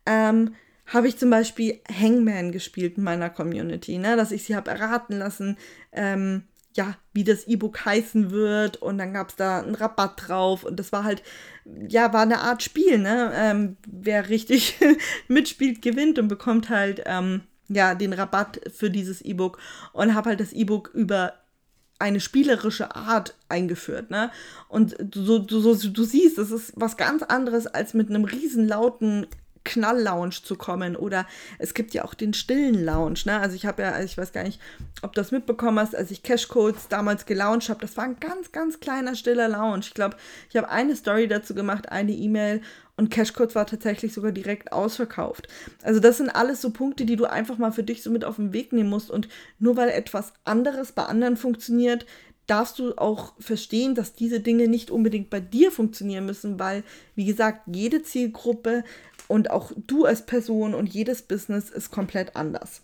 ähm, 0.05 0.55
habe 0.93 1.09
ich 1.09 1.17
zum 1.17 1.31
Beispiel 1.31 1.81
Hangman 1.89 2.53
gespielt 2.53 2.99
in 2.99 3.05
meiner 3.05 3.31
Community, 3.31 3.99
ne? 3.99 4.17
dass 4.17 4.33
ich 4.33 4.45
sie 4.45 4.57
habe 4.57 4.71
erraten 4.71 5.19
lassen, 5.19 5.57
ähm, 5.93 6.43
ja, 6.77 6.97
wie 7.13 7.25
das 7.25 7.47
E-Book 7.47 7.85
heißen 7.85 8.31
wird 8.31 8.77
und 8.77 8.99
dann 8.99 9.13
gab 9.13 9.31
es 9.31 9.37
da 9.37 9.61
einen 9.61 9.75
Rabatt 9.75 10.29
drauf 10.29 10.65
und 10.65 10.79
das 10.79 10.93
war 10.93 11.05
halt, 11.05 11.23
ja, 11.89 12.13
war 12.13 12.23
eine 12.23 12.41
Art 12.41 12.63
Spiel, 12.63 12.99
ne? 12.99 13.33
Ähm, 13.35 13.77
wer 13.89 14.29
richtig 14.29 14.79
mitspielt, 15.29 15.83
gewinnt 15.83 16.19
und 16.19 16.29
bekommt 16.29 16.71
halt, 16.71 17.03
ähm, 17.07 17.43
ja, 17.69 17.95
den 17.97 18.13
Rabatt 18.13 18.61
für 18.73 18.91
dieses 18.91 19.21
E-Book 19.21 19.59
und 19.93 20.15
habe 20.15 20.31
halt 20.31 20.41
das 20.41 20.53
E-Book 20.53 20.91
über 20.95 21.35
eine 21.99 22.21
spielerische 22.21 22.95
Art 22.95 23.37
eingeführt, 23.49 24.11
ne? 24.11 24.31
Und 24.69 24.97
so, 25.13 25.41
du, 25.41 25.61
so, 25.61 25.75
du 25.75 26.05
siehst, 26.05 26.39
das 26.39 26.53
ist 26.53 26.73
was 26.77 26.97
ganz 26.97 27.23
anderes 27.25 27.67
als 27.67 27.95
mit 27.95 28.09
einem 28.09 28.25
riesen 28.25 28.67
lauten 28.67 29.27
Knall-Lounge 29.64 30.37
zu 30.43 30.57
kommen 30.57 30.97
oder 30.97 31.26
es 31.59 31.75
gibt 31.75 31.95
ja 31.95 32.05
auch 32.05 32.14
den 32.14 32.35
stillen 32.35 32.85
Lounge. 32.85 33.21
Ne? 33.26 33.38
Also 33.38 33.57
ich 33.57 33.67
habe 33.67 33.83
ja, 33.83 33.93
also 33.93 34.05
ich 34.05 34.17
weiß 34.17 34.33
gar 34.33 34.45
nicht, 34.45 34.61
ob 35.02 35.12
du 35.12 35.21
das 35.21 35.33
mitbekommen 35.33 35.79
hast, 35.79 35.95
als 35.95 36.11
ich 36.11 36.23
Cashcodes 36.23 36.88
damals 36.88 37.26
gelauncht 37.26 37.69
habe, 37.69 37.81
das 37.81 37.97
war 37.97 38.05
ein 38.05 38.17
ganz, 38.21 38.52
ganz 38.52 38.81
kleiner 38.81 39.14
stiller 39.14 39.49
Lounge. 39.49 39.81
Ich 39.81 39.95
glaube, 39.95 40.17
ich 40.49 40.57
habe 40.57 40.69
eine 40.71 40.97
Story 40.97 41.29
dazu 41.29 41.55
gemacht, 41.55 41.90
eine 41.90 42.12
E-Mail 42.12 42.62
und 42.97 43.11
Cashcodes 43.11 43.55
war 43.55 43.67
tatsächlich 43.67 44.12
sogar 44.12 44.31
direkt 44.31 44.73
ausverkauft. 44.73 45.49
Also 45.83 46.00
das 46.00 46.19
sind 46.19 46.29
alles 46.29 46.61
so 46.61 46.71
Punkte, 46.71 47.07
die 47.07 47.17
du 47.17 47.25
einfach 47.25 47.57
mal 47.57 47.73
für 47.73 47.83
dich 47.83 48.02
so 48.02 48.11
mit 48.11 48.26
auf 48.26 48.37
den 48.37 48.52
Weg 48.52 48.75
nehmen 48.75 48.90
musst 48.90 49.11
und 49.11 49.29
nur 49.59 49.76
weil 49.76 49.88
etwas 49.88 50.35
anderes 50.45 50.93
bei 50.93 51.05
anderen 51.05 51.38
funktioniert, 51.38 52.05
darfst 52.50 52.78
du 52.78 52.97
auch 52.97 53.35
verstehen, 53.38 53.95
dass 53.95 54.14
diese 54.14 54.40
Dinge 54.40 54.66
nicht 54.66 54.90
unbedingt 54.90 55.30
bei 55.30 55.40
dir 55.40 55.71
funktionieren 55.71 56.26
müssen, 56.26 56.59
weil, 56.59 56.83
wie 57.14 57.25
gesagt, 57.25 57.62
jede 57.66 58.02
Zielgruppe 58.02 58.83
und 59.28 59.50
auch 59.50 59.71
du 59.87 60.04
als 60.04 60.26
Person 60.26 60.75
und 60.75 60.92
jedes 60.92 61.23
Business 61.23 61.71
ist 61.71 61.92
komplett 61.92 62.35
anders. 62.35 62.83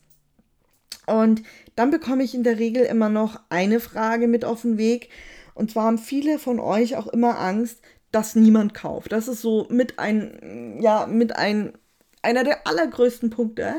Und 1.07 1.43
dann 1.75 1.91
bekomme 1.91 2.23
ich 2.23 2.35
in 2.35 2.45
der 2.45 2.59
Regel 2.59 2.85
immer 2.85 3.09
noch 3.09 3.41
eine 3.49 3.81
Frage 3.81 4.29
mit 4.29 4.45
auf 4.45 4.63
den 4.63 4.79
Weg. 4.79 5.09
Und 5.55 5.71
zwar 5.71 5.85
haben 5.85 5.99
viele 5.99 6.39
von 6.39 6.61
euch 6.61 6.97
auch 6.97 7.07
immer 7.09 7.39
Angst, 7.39 7.81
dass 8.13 8.35
niemand 8.37 8.75
kauft. 8.75 9.13
Das 9.13 9.29
ist 9.29 9.41
so 9.41 9.67
mit 9.71 9.99
ein, 9.99 10.79
ja, 10.81 11.07
mit 11.07 11.35
ein, 11.35 11.73
einer 12.23 12.45
der 12.45 12.67
allergrößten 12.67 13.31
Punkte. 13.31 13.77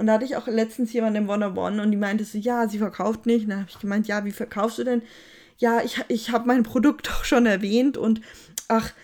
Und 0.00 0.06
da 0.06 0.14
hatte 0.14 0.24
ich 0.24 0.34
auch 0.34 0.46
letztens 0.46 0.94
jemanden 0.94 1.24
im 1.24 1.28
One-on-One 1.28 1.82
und 1.82 1.90
die 1.90 1.98
meinte 1.98 2.24
so, 2.24 2.38
ja, 2.38 2.66
sie 2.66 2.78
verkauft 2.78 3.26
nicht. 3.26 3.44
Und 3.44 3.50
dann 3.50 3.60
habe 3.60 3.68
ich 3.70 3.78
gemeint, 3.78 4.08
ja, 4.08 4.24
wie 4.24 4.32
verkaufst 4.32 4.78
du 4.78 4.84
denn? 4.84 5.02
Ja, 5.58 5.82
ich, 5.82 6.02
ich 6.08 6.30
habe 6.30 6.46
mein 6.46 6.62
Produkt 6.62 7.08
doch 7.08 7.24
schon 7.24 7.44
erwähnt 7.44 7.98
und 7.98 8.22
ach, 8.66 8.94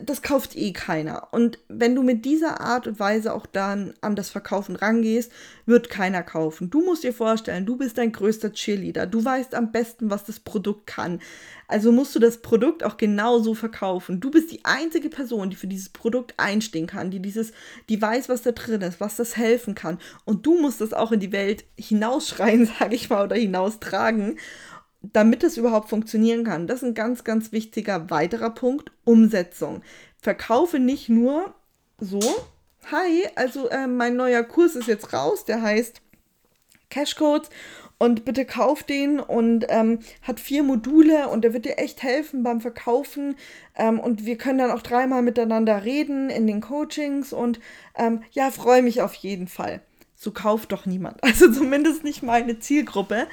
das 0.00 0.22
kauft 0.22 0.56
eh 0.56 0.72
keiner. 0.72 1.28
Und 1.32 1.58
wenn 1.68 1.94
du 1.94 2.02
mit 2.02 2.24
dieser 2.24 2.60
Art 2.60 2.86
und 2.86 2.98
Weise 3.00 3.34
auch 3.34 3.46
dann 3.46 3.94
an 4.00 4.16
das 4.16 4.30
Verkaufen 4.30 4.76
rangehst, 4.76 5.32
wird 5.66 5.90
keiner 5.90 6.22
kaufen. 6.22 6.70
Du 6.70 6.84
musst 6.84 7.04
dir 7.04 7.12
vorstellen, 7.12 7.66
du 7.66 7.76
bist 7.76 7.98
dein 7.98 8.12
größter 8.12 8.52
Cheerleader. 8.52 9.06
Du 9.06 9.24
weißt 9.24 9.54
am 9.54 9.72
besten, 9.72 10.10
was 10.10 10.24
das 10.24 10.40
Produkt 10.40 10.86
kann. 10.86 11.20
Also 11.68 11.90
musst 11.90 12.14
du 12.14 12.18
das 12.18 12.42
Produkt 12.42 12.84
auch 12.84 12.96
genauso 12.96 13.54
verkaufen. 13.54 14.20
Du 14.20 14.30
bist 14.30 14.52
die 14.52 14.64
einzige 14.64 15.08
Person, 15.08 15.50
die 15.50 15.56
für 15.56 15.66
dieses 15.66 15.88
Produkt 15.88 16.34
einstehen 16.36 16.86
kann, 16.86 17.10
die 17.10 17.20
dieses, 17.20 17.52
die 17.88 18.00
weiß, 18.00 18.28
was 18.28 18.42
da 18.42 18.52
drin 18.52 18.82
ist, 18.82 19.00
was 19.00 19.16
das 19.16 19.36
helfen 19.36 19.74
kann. 19.74 19.98
Und 20.24 20.44
du 20.44 20.60
musst 20.60 20.80
das 20.80 20.92
auch 20.92 21.12
in 21.12 21.20
die 21.20 21.32
Welt 21.32 21.64
hinausschreien, 21.76 22.66
sage 22.78 22.94
ich 22.94 23.08
mal, 23.08 23.24
oder 23.24 23.36
hinaustragen 23.36 24.38
damit 25.02 25.42
es 25.44 25.56
überhaupt 25.56 25.88
funktionieren 25.88 26.44
kann. 26.44 26.66
Das 26.66 26.82
ist 26.82 26.88
ein 26.88 26.94
ganz, 26.94 27.24
ganz 27.24 27.52
wichtiger 27.52 28.10
weiterer 28.10 28.50
Punkt, 28.50 28.92
Umsetzung. 29.04 29.82
Verkaufe 30.18 30.78
nicht 30.78 31.08
nur 31.08 31.54
so, 31.98 32.20
hi, 32.90 33.26
also 33.34 33.68
äh, 33.68 33.86
mein 33.86 34.16
neuer 34.16 34.42
Kurs 34.42 34.76
ist 34.76 34.88
jetzt 34.88 35.12
raus, 35.12 35.44
der 35.44 35.62
heißt 35.62 36.00
Cashcodes 36.90 37.48
und 37.98 38.24
bitte 38.24 38.44
kauf 38.44 38.82
den 38.82 39.20
und 39.20 39.66
ähm, 39.68 40.00
hat 40.22 40.40
vier 40.40 40.62
Module 40.62 41.28
und 41.28 41.42
der 41.42 41.52
wird 41.52 41.64
dir 41.64 41.78
echt 41.78 42.02
helfen 42.02 42.42
beim 42.42 42.60
Verkaufen 42.60 43.36
ähm, 43.76 44.00
und 44.00 44.26
wir 44.26 44.36
können 44.36 44.58
dann 44.58 44.72
auch 44.72 44.82
dreimal 44.82 45.22
miteinander 45.22 45.84
reden 45.84 46.28
in 46.28 46.46
den 46.46 46.60
Coachings 46.60 47.32
und 47.32 47.60
ähm, 47.96 48.22
ja, 48.32 48.50
freue 48.50 48.82
mich 48.82 49.02
auf 49.02 49.14
jeden 49.14 49.46
Fall. 49.46 49.80
So 50.16 50.32
kauft 50.32 50.72
doch 50.72 50.84
niemand, 50.84 51.22
also 51.24 51.50
zumindest 51.50 52.04
nicht 52.04 52.22
meine 52.22 52.58
Zielgruppe. 52.58 53.28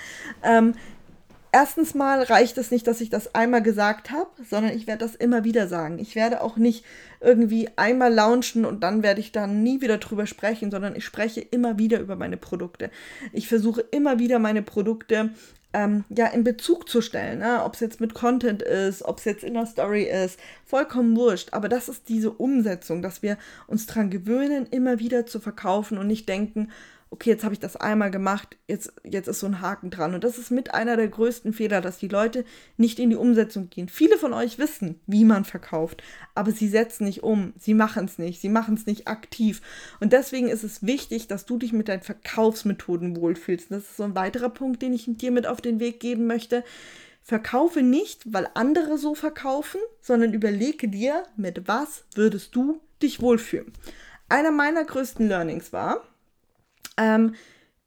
Erstens 1.52 1.96
mal 1.96 2.22
reicht 2.24 2.58
es 2.60 2.70
nicht, 2.70 2.86
dass 2.86 3.02
ich 3.02 3.10
das 3.10 3.34
einmal 3.34 3.64
gesagt 3.64 4.12
habe, 4.12 4.30
sondern 4.48 4.76
ich 4.76 4.86
werde 4.86 5.06
das 5.06 5.16
immer 5.16 5.44
wieder 5.44 5.68
sagen. 5.68 5.98
Ich 5.98 6.16
werde 6.16 6.42
auch 6.42 6.58
nicht 6.58 6.86
irgendwie 7.22 7.70
einmal 7.76 8.14
launchen 8.14 8.66
und 8.66 8.84
dann 8.84 9.02
werde 9.02 9.20
ich 9.20 9.32
dann 9.32 9.64
nie 9.64 9.82
wieder 9.82 9.98
drüber 9.98 10.28
sprechen, 10.28 10.70
sondern 10.70 10.96
ich 10.96 11.06
spreche 11.06 11.42
immer 11.42 11.80
wieder 11.80 12.00
über 12.00 12.16
meine 12.16 12.38
Produkte. 12.38 12.92
Ich 13.34 13.48
versuche 13.48 13.82
immer 13.82 14.20
wieder 14.20 14.38
meine 14.38 14.62
Produkte 14.62 15.32
ähm, 15.74 16.04
ja 16.10 16.28
in 16.28 16.44
Bezug 16.44 16.90
zu 16.90 17.02
stellen. 17.02 17.40
Ne? 17.40 17.64
Ob 17.64 17.74
es 17.74 17.80
jetzt 17.80 18.02
mit 18.02 18.14
Content 18.14 18.62
ist, 18.62 19.04
ob 19.04 19.20
es 19.20 19.26
jetzt 19.26 19.44
in 19.44 19.54
der 19.56 19.66
Story 19.66 20.04
ist, 20.04 20.40
vollkommen 20.66 21.16
wurscht. 21.16 21.54
Aber 21.54 21.70
das 21.70 21.90
ist 21.90 22.10
diese 22.10 22.32
Umsetzung, 22.32 23.02
dass 23.02 23.22
wir 23.22 23.38
uns 23.68 23.86
daran 23.86 24.10
gewöhnen, 24.10 24.68
immer 24.70 25.00
wieder 25.00 25.26
zu 25.26 25.40
verkaufen 25.40 25.98
und 25.98 26.08
nicht 26.08 26.28
denken, 26.28 26.70
okay, 27.12 27.32
jetzt 27.32 27.44
habe 27.44 27.54
ich 27.54 27.60
das 27.60 27.76
einmal 27.76 28.12
gemacht, 28.12 28.58
jetzt, 28.68 28.94
jetzt 29.04 29.28
ist 29.28 29.40
so 29.40 29.48
ein 29.48 29.62
Haken 29.62 29.90
dran. 29.90 30.14
Und 30.14 30.24
das 30.24 30.38
ist 30.38 30.52
mit 30.52 30.74
einer 30.74 30.96
der 30.96 31.08
größten 31.08 31.54
Fehler, 31.54 31.82
dass 31.82 31.98
die 31.98 32.08
Leute 32.08 32.46
nicht 32.78 33.00
in 33.00 33.10
die 33.10 33.16
Umsetzung 33.16 33.70
gehen. 33.70 33.90
Viele 33.90 34.18
von 34.18 34.32
euch 34.32 34.60
wissen, 34.60 35.00
wie 35.08 35.26
man 35.26 35.44
verkauft, 35.44 36.04
aber 36.36 36.52
sie 36.52 36.68
setzen 36.68 37.06
nicht 37.06 37.24
um, 37.24 37.54
sie 37.58 37.74
machen 37.74 38.06
es 38.06 38.20
nicht, 38.20 38.42
sie 38.42 38.50
machen 38.50 38.76
es 38.76 38.86
nicht 38.86 39.08
aktiv. 39.08 39.62
Und 40.00 40.14
deswegen 40.14 40.50
ist 40.50 40.64
es 40.64 40.84
wichtig, 40.84 41.28
dass 41.28 41.46
du 41.46 41.58
dich 41.58 41.74
mit 41.74 41.88
deinen 41.88 42.04
Verkaufsmethoden 42.04 43.16
wohlfühlst. 43.16 43.72
Und 43.72 43.78
das 43.78 43.90
ist 43.90 43.98
so 43.98 44.04
ein 44.04 44.16
weiterer 44.16 44.50
Punkt, 44.50 44.82
den 44.82 44.94
ich 44.94 45.06
dir 45.08 45.32
mit 45.32 45.48
auf 45.48 45.62
den 45.62 45.80
Weg 45.80 46.00
geben 46.00 46.28
möchte. 46.28 46.64
Verkaufe 47.24 47.82
nicht, 47.82 48.34
weil 48.34 48.50
andere 48.54 48.98
so 48.98 49.16
verkaufen, 49.16 49.82
sondern 50.00 50.34
überlege 50.34 50.88
dir, 50.88 51.24
mit 51.36 51.68
was 51.68 52.04
würdest 52.14 52.56
du 52.56 52.80
dich 53.02 53.22
wohlfühlen. 53.22 53.74
Einer 54.30 54.52
meiner 54.52 54.84
größten 54.84 55.28
Learnings 55.28 55.74
war, 55.74 56.04
ähm, 57.00 57.36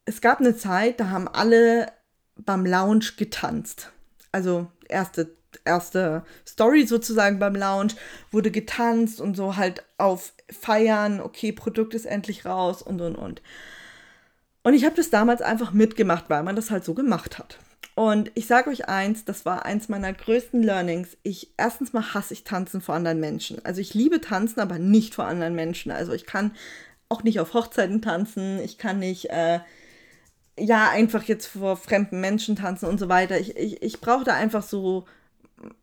es 0.05 0.21
gab 0.21 0.41
eine 0.41 0.57
Zeit, 0.57 0.99
da 0.99 1.11
haben 1.11 1.29
alle 1.29 1.93
beim 2.37 2.67
Lounge 2.67 3.13
getanzt. 3.17 3.93
Also 4.33 4.67
erste, 4.89 5.37
erste 5.65 6.25
Story 6.47 6.87
sozusagen 6.87 7.39
beim 7.39 7.55
Lounge 7.55 7.93
wurde 8.31 8.51
getanzt 8.51 9.21
und 9.21 9.37
so 9.37 9.57
halt 9.57 9.85
auf 9.99 10.33
Feiern, 10.51 11.21
okay, 11.21 11.53
Produkt 11.53 11.95
ist 11.95 12.07
endlich 12.07 12.45
raus 12.45 12.83
und 12.83 13.01
und 13.01 13.15
und. 13.15 13.43
Und 14.65 14.75
ich 14.75 14.85
habe 14.85 14.97
das 14.97 15.11
damals 15.11 15.43
einfach 15.43 15.73
mitgemacht, 15.73 16.25
weil 16.29 16.43
man 16.43 16.57
das 16.57 16.71
halt 16.71 16.85
so 16.85 16.95
gemacht 16.95 17.39
hat. 17.39 17.59
Und 17.95 18.31
ich 18.35 18.47
sage 18.47 18.71
euch 18.71 18.89
eins, 18.89 19.25
das 19.27 19.45
war 19.45 19.67
eins 19.67 19.89
meiner 19.89 20.13
größten 20.13 20.63
Learnings. 20.63 21.19
Ich 21.23 21.53
erstens 21.59 21.93
mal 21.93 22.15
hasse 22.15 22.33
ich 22.33 22.45
Tanzen 22.45 22.81
vor 22.81 22.95
anderen 22.95 23.21
Menschen. 23.21 23.63
Also 23.65 23.81
ich 23.83 23.93
liebe 23.93 24.21
Tanzen, 24.21 24.61
aber 24.61 24.79
nicht 24.79 25.15
vor 25.15 25.27
anderen 25.27 25.55
Menschen. 25.55 25.93
Also 25.93 26.13
ich 26.13 26.25
kann 26.25 26.53
auch 27.13 27.23
nicht 27.23 27.41
auf 27.41 27.55
Hochzeiten 27.55 28.01
tanzen, 28.01 28.59
ich 28.61 28.79
kann 28.79 28.99
nicht, 28.99 29.31
äh, 29.31 29.61
ja, 30.59 30.91
einfach 30.91 31.25
jetzt 31.25 31.47
vor 31.47 31.77
fremden 31.77 32.21
Menschen 32.21 32.57
tanzen 32.57 32.87
und 32.87 32.99
so 32.99 33.09
weiter. 33.09 33.39
Ich, 33.39 33.57
ich, 33.57 33.83
ich 33.83 34.01
brauche 34.01 34.25
da 34.25 34.35
einfach 34.35 34.63
so 34.63 35.07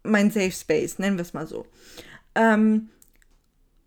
mein 0.04 0.32
Safe 0.32 0.52
Space, 0.52 1.00
nennen 1.00 1.18
wir 1.18 1.22
es 1.22 1.34
mal 1.34 1.48
so. 1.48 1.66
Ähm, 2.36 2.90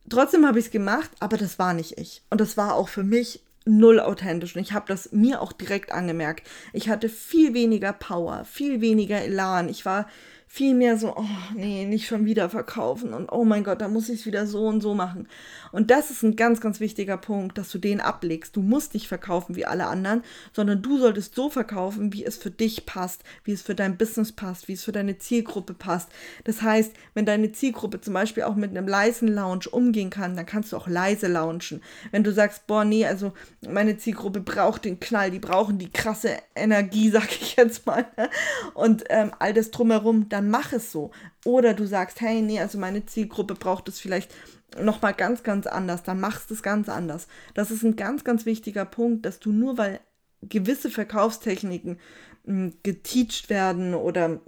trotzdem 0.08 0.46
habe 0.46 0.58
ich 0.58 0.66
es 0.66 0.70
gemacht, 0.70 1.10
aber 1.20 1.36
das 1.36 1.58
war 1.58 1.74
nicht 1.74 1.98
ich. 1.98 2.22
Und 2.30 2.40
das 2.40 2.56
war 2.56 2.74
auch 2.74 2.88
für 2.88 3.04
mich 3.04 3.42
null 3.64 4.00
authentisch. 4.00 4.56
Und 4.56 4.62
ich 4.62 4.72
habe 4.72 4.86
das 4.88 5.12
mir 5.12 5.40
auch 5.40 5.52
direkt 5.52 5.92
angemerkt. 5.92 6.48
Ich 6.72 6.88
hatte 6.88 7.08
viel 7.08 7.54
weniger 7.54 7.92
Power, 7.92 8.44
viel 8.44 8.80
weniger 8.80 9.20
Elan. 9.20 9.68
Ich 9.68 9.84
war 9.84 10.08
viel 10.54 10.74
mehr 10.74 10.98
so, 10.98 11.16
oh 11.16 11.24
nee, 11.56 11.86
nicht 11.86 12.06
schon 12.06 12.26
wieder 12.26 12.50
verkaufen 12.50 13.14
und 13.14 13.32
oh 13.32 13.42
mein 13.42 13.64
Gott, 13.64 13.80
da 13.80 13.88
muss 13.88 14.10
ich 14.10 14.20
es 14.20 14.26
wieder 14.26 14.46
so 14.46 14.66
und 14.66 14.82
so 14.82 14.92
machen. 14.92 15.26
Und 15.72 15.90
das 15.90 16.10
ist 16.10 16.22
ein 16.22 16.36
ganz, 16.36 16.60
ganz 16.60 16.78
wichtiger 16.78 17.16
Punkt, 17.16 17.56
dass 17.56 17.70
du 17.70 17.78
den 17.78 18.02
ablegst. 18.02 18.54
Du 18.54 18.60
musst 18.60 18.92
nicht 18.92 19.08
verkaufen 19.08 19.56
wie 19.56 19.64
alle 19.64 19.86
anderen, 19.86 20.22
sondern 20.52 20.82
du 20.82 20.98
solltest 20.98 21.34
so 21.34 21.48
verkaufen, 21.48 22.12
wie 22.12 22.22
es 22.22 22.36
für 22.36 22.50
dich 22.50 22.84
passt, 22.84 23.24
wie 23.44 23.52
es 23.52 23.62
für 23.62 23.74
dein 23.74 23.96
Business 23.96 24.30
passt, 24.30 24.68
wie 24.68 24.74
es 24.74 24.84
für 24.84 24.92
deine 24.92 25.16
Zielgruppe 25.16 25.72
passt. 25.72 26.10
Das 26.44 26.60
heißt, 26.60 26.92
wenn 27.14 27.24
deine 27.24 27.52
Zielgruppe 27.52 28.02
zum 28.02 28.12
Beispiel 28.12 28.42
auch 28.42 28.54
mit 28.54 28.72
einem 28.72 28.86
leisen 28.86 29.28
Lounge 29.28 29.70
umgehen 29.70 30.10
kann, 30.10 30.36
dann 30.36 30.44
kannst 30.44 30.72
du 30.72 30.76
auch 30.76 30.86
leise 30.86 31.28
launchen. 31.28 31.80
Wenn 32.10 32.24
du 32.24 32.32
sagst, 32.32 32.66
boah, 32.66 32.84
nee, 32.84 33.06
also 33.06 33.32
meine 33.66 33.96
Zielgruppe 33.96 34.40
braucht 34.40 34.84
den 34.84 35.00
Knall, 35.00 35.30
die 35.30 35.38
brauchen 35.38 35.78
die 35.78 35.90
krasse 35.90 36.36
Energie, 36.54 37.08
sag 37.10 37.32
ich 37.32 37.56
jetzt 37.56 37.86
mal, 37.86 38.04
ne? 38.18 38.28
und 38.74 39.04
ähm, 39.08 39.30
all 39.38 39.54
das 39.54 39.70
drumherum, 39.70 40.28
dann 40.28 40.41
dann 40.42 40.50
mach 40.50 40.72
es 40.72 40.90
so. 40.90 41.12
Oder 41.44 41.72
du 41.72 41.86
sagst, 41.86 42.20
hey, 42.20 42.42
nee, 42.42 42.58
also 42.58 42.76
meine 42.76 43.06
Zielgruppe 43.06 43.54
braucht 43.54 43.88
es 43.88 44.00
vielleicht 44.00 44.34
nochmal 44.80 45.14
ganz, 45.14 45.44
ganz 45.44 45.66
anders, 45.66 46.02
dann 46.02 46.18
machst 46.18 46.50
du 46.50 46.54
es 46.54 46.62
ganz 46.62 46.88
anders. 46.88 47.28
Das 47.54 47.70
ist 47.70 47.84
ein 47.84 47.94
ganz, 47.94 48.24
ganz 48.24 48.44
wichtiger 48.44 48.84
Punkt, 48.84 49.24
dass 49.24 49.38
du 49.38 49.52
nur 49.52 49.78
weil 49.78 50.00
gewisse 50.42 50.90
Verkaufstechniken 50.90 52.00
hm, 52.44 52.74
geteacht 52.82 53.50
werden 53.50 53.94
oder 53.94 54.40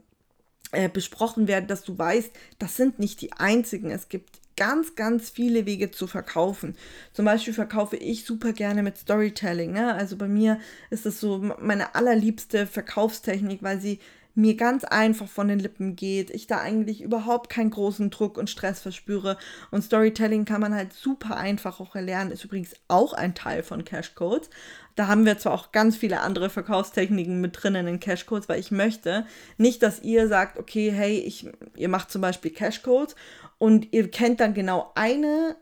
äh, 0.72 0.88
besprochen 0.88 1.46
werden, 1.46 1.68
dass 1.68 1.84
du 1.84 1.96
weißt, 1.96 2.32
das 2.58 2.76
sind 2.76 2.98
nicht 2.98 3.20
die 3.20 3.32
einzigen. 3.34 3.90
Es 3.92 4.08
gibt 4.08 4.40
ganz, 4.56 4.96
ganz 4.96 5.30
viele 5.30 5.66
Wege 5.66 5.92
zu 5.92 6.08
verkaufen. 6.08 6.76
Zum 7.12 7.24
Beispiel 7.24 7.54
verkaufe 7.54 7.96
ich 7.96 8.24
super 8.24 8.52
gerne 8.52 8.82
mit 8.82 8.98
Storytelling. 8.98 9.72
Ne? 9.72 9.94
Also 9.94 10.16
bei 10.16 10.26
mir 10.26 10.58
ist 10.90 11.06
es 11.06 11.20
so 11.20 11.38
meine 11.60 11.94
allerliebste 11.94 12.66
Verkaufstechnik, 12.66 13.62
weil 13.62 13.80
sie 13.80 14.00
mir 14.34 14.56
ganz 14.56 14.84
einfach 14.84 15.28
von 15.28 15.48
den 15.48 15.58
Lippen 15.58 15.94
geht, 15.96 16.30
ich 16.30 16.46
da 16.46 16.60
eigentlich 16.60 17.02
überhaupt 17.02 17.50
keinen 17.50 17.70
großen 17.70 18.10
Druck 18.10 18.36
und 18.36 18.50
Stress 18.50 18.80
verspüre. 18.80 19.36
Und 19.70 19.82
Storytelling 19.82 20.44
kann 20.44 20.60
man 20.60 20.74
halt 20.74 20.92
super 20.92 21.36
einfach 21.36 21.80
auch 21.80 21.94
erlernen, 21.94 22.32
ist 22.32 22.44
übrigens 22.44 22.74
auch 22.88 23.12
ein 23.12 23.34
Teil 23.34 23.62
von 23.62 23.84
Cashcodes. 23.84 24.50
Da 24.96 25.08
haben 25.08 25.24
wir 25.24 25.38
zwar 25.38 25.54
auch 25.54 25.72
ganz 25.72 25.96
viele 25.96 26.20
andere 26.20 26.50
Verkaufstechniken 26.50 27.40
mit 27.40 27.62
drinnen 27.62 27.86
in 27.86 28.00
Cashcodes, 28.00 28.48
weil 28.48 28.60
ich 28.60 28.70
möchte 28.70 29.26
nicht, 29.56 29.82
dass 29.82 30.02
ihr 30.02 30.28
sagt, 30.28 30.58
okay, 30.58 30.92
hey, 30.92 31.18
ich, 31.18 31.48
ihr 31.76 31.88
macht 31.88 32.10
zum 32.10 32.20
Beispiel 32.20 32.52
Cashcodes 32.52 33.16
und 33.58 33.92
ihr 33.92 34.10
kennt 34.10 34.40
dann 34.40 34.54
genau 34.54 34.92
eine 34.94 35.56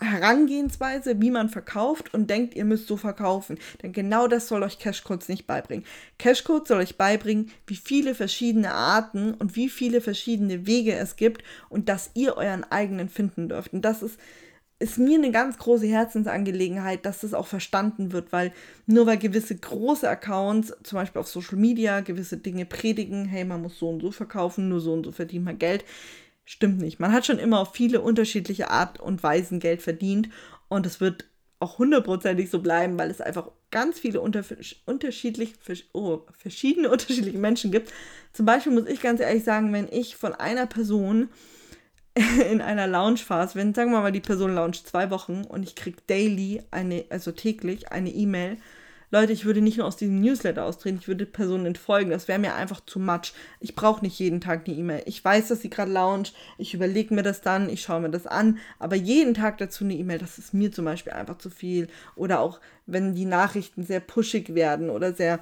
Herangehensweise, 0.00 1.20
wie 1.20 1.30
man 1.30 1.48
verkauft 1.48 2.14
und 2.14 2.30
denkt, 2.30 2.54
ihr 2.54 2.64
müsst 2.64 2.86
so 2.86 2.96
verkaufen. 2.96 3.58
Denn 3.82 3.92
genau 3.92 4.28
das 4.28 4.46
soll 4.46 4.62
euch 4.62 4.78
Cashcodes 4.78 5.28
nicht 5.28 5.46
beibringen. 5.46 5.84
Cashcodes 6.18 6.68
soll 6.68 6.78
euch 6.78 6.96
beibringen, 6.96 7.50
wie 7.66 7.76
viele 7.76 8.14
verschiedene 8.14 8.72
Arten 8.72 9.34
und 9.34 9.56
wie 9.56 9.68
viele 9.68 10.00
verschiedene 10.00 10.66
Wege 10.66 10.94
es 10.94 11.16
gibt 11.16 11.42
und 11.68 11.88
dass 11.88 12.10
ihr 12.14 12.36
euren 12.36 12.64
eigenen 12.64 13.08
finden 13.08 13.48
dürft. 13.48 13.72
Und 13.72 13.82
das 13.82 14.02
ist, 14.02 14.20
ist 14.78 14.98
mir 14.98 15.18
eine 15.18 15.32
ganz 15.32 15.58
große 15.58 15.86
Herzensangelegenheit, 15.86 17.04
dass 17.04 17.22
das 17.22 17.34
auch 17.34 17.48
verstanden 17.48 18.12
wird, 18.12 18.32
weil 18.32 18.52
nur 18.86 19.06
weil 19.06 19.18
gewisse 19.18 19.56
große 19.56 20.08
Accounts, 20.08 20.72
zum 20.84 20.96
Beispiel 20.96 21.20
auf 21.20 21.26
Social 21.26 21.58
Media, 21.58 22.00
gewisse 22.00 22.36
Dinge 22.36 22.64
predigen, 22.64 23.24
hey, 23.24 23.44
man 23.44 23.62
muss 23.62 23.78
so 23.78 23.88
und 23.88 24.00
so 24.00 24.12
verkaufen, 24.12 24.68
nur 24.68 24.80
so 24.80 24.92
und 24.92 25.04
so 25.04 25.10
verdient 25.10 25.44
man 25.44 25.58
Geld, 25.58 25.84
Stimmt 26.50 26.78
nicht. 26.78 26.98
Man 26.98 27.12
hat 27.12 27.26
schon 27.26 27.38
immer 27.38 27.60
auf 27.60 27.74
viele 27.74 28.00
unterschiedliche 28.00 28.70
Art 28.70 28.98
und 28.98 29.22
Weisen 29.22 29.60
Geld 29.60 29.82
verdient 29.82 30.30
und 30.68 30.86
es 30.86 30.98
wird 30.98 31.26
auch 31.58 31.76
hundertprozentig 31.76 32.48
so 32.48 32.60
bleiben, 32.60 32.98
weil 32.98 33.10
es 33.10 33.20
einfach 33.20 33.50
ganz 33.70 33.98
viele 33.98 34.22
unter, 34.22 34.42
unterschiedlich, 34.86 35.56
oh, 35.92 36.20
verschiedene 36.32 36.88
unterschiedliche 36.90 37.36
Menschen 37.36 37.70
gibt. 37.70 37.92
Zum 38.32 38.46
Beispiel 38.46 38.72
muss 38.72 38.86
ich 38.86 39.02
ganz 39.02 39.20
ehrlich 39.20 39.44
sagen, 39.44 39.74
wenn 39.74 39.88
ich 39.92 40.16
von 40.16 40.32
einer 40.32 40.64
Person 40.64 41.28
in 42.50 42.62
einer 42.62 42.86
Launch-Phase, 42.86 43.54
wenn, 43.56 43.74
sagen 43.74 43.90
wir 43.90 44.00
mal, 44.00 44.10
die 44.10 44.20
Person 44.20 44.54
launcht 44.54 44.88
zwei 44.88 45.10
Wochen 45.10 45.44
und 45.44 45.64
ich 45.64 45.74
kriege 45.74 45.98
daily 46.06 46.62
eine, 46.70 47.04
also 47.10 47.30
täglich 47.30 47.92
eine 47.92 48.08
E-Mail 48.08 48.56
Leute, 49.10 49.32
ich 49.32 49.46
würde 49.46 49.62
nicht 49.62 49.78
nur 49.78 49.86
aus 49.86 49.96
diesem 49.96 50.20
Newsletter 50.20 50.64
austreten, 50.64 50.98
ich 51.00 51.08
würde 51.08 51.24
Personen 51.24 51.66
entfolgen. 51.66 52.10
Das 52.10 52.28
wäre 52.28 52.38
mir 52.38 52.54
einfach 52.54 52.80
zu 52.84 53.00
much. 53.00 53.32
Ich 53.60 53.74
brauche 53.74 54.04
nicht 54.04 54.18
jeden 54.18 54.40
Tag 54.40 54.66
eine 54.66 54.76
E-Mail. 54.76 55.02
Ich 55.06 55.24
weiß, 55.24 55.48
dass 55.48 55.62
sie 55.62 55.70
gerade 55.70 55.90
launcht. 55.90 56.34
Ich 56.58 56.74
überlege 56.74 57.14
mir 57.14 57.22
das 57.22 57.40
dann, 57.40 57.70
ich 57.70 57.82
schaue 57.82 58.00
mir 58.00 58.10
das 58.10 58.26
an. 58.26 58.58
Aber 58.78 58.96
jeden 58.96 59.34
Tag 59.34 59.58
dazu 59.58 59.84
eine 59.84 59.94
E-Mail, 59.94 60.18
das 60.18 60.38
ist 60.38 60.52
mir 60.52 60.70
zum 60.72 60.84
Beispiel 60.84 61.14
einfach 61.14 61.38
zu 61.38 61.48
viel. 61.48 61.88
Oder 62.16 62.40
auch, 62.40 62.60
wenn 62.86 63.14
die 63.14 63.24
Nachrichten 63.24 63.82
sehr 63.82 64.00
pushig 64.00 64.54
werden 64.54 64.90
oder 64.90 65.14
sehr 65.14 65.40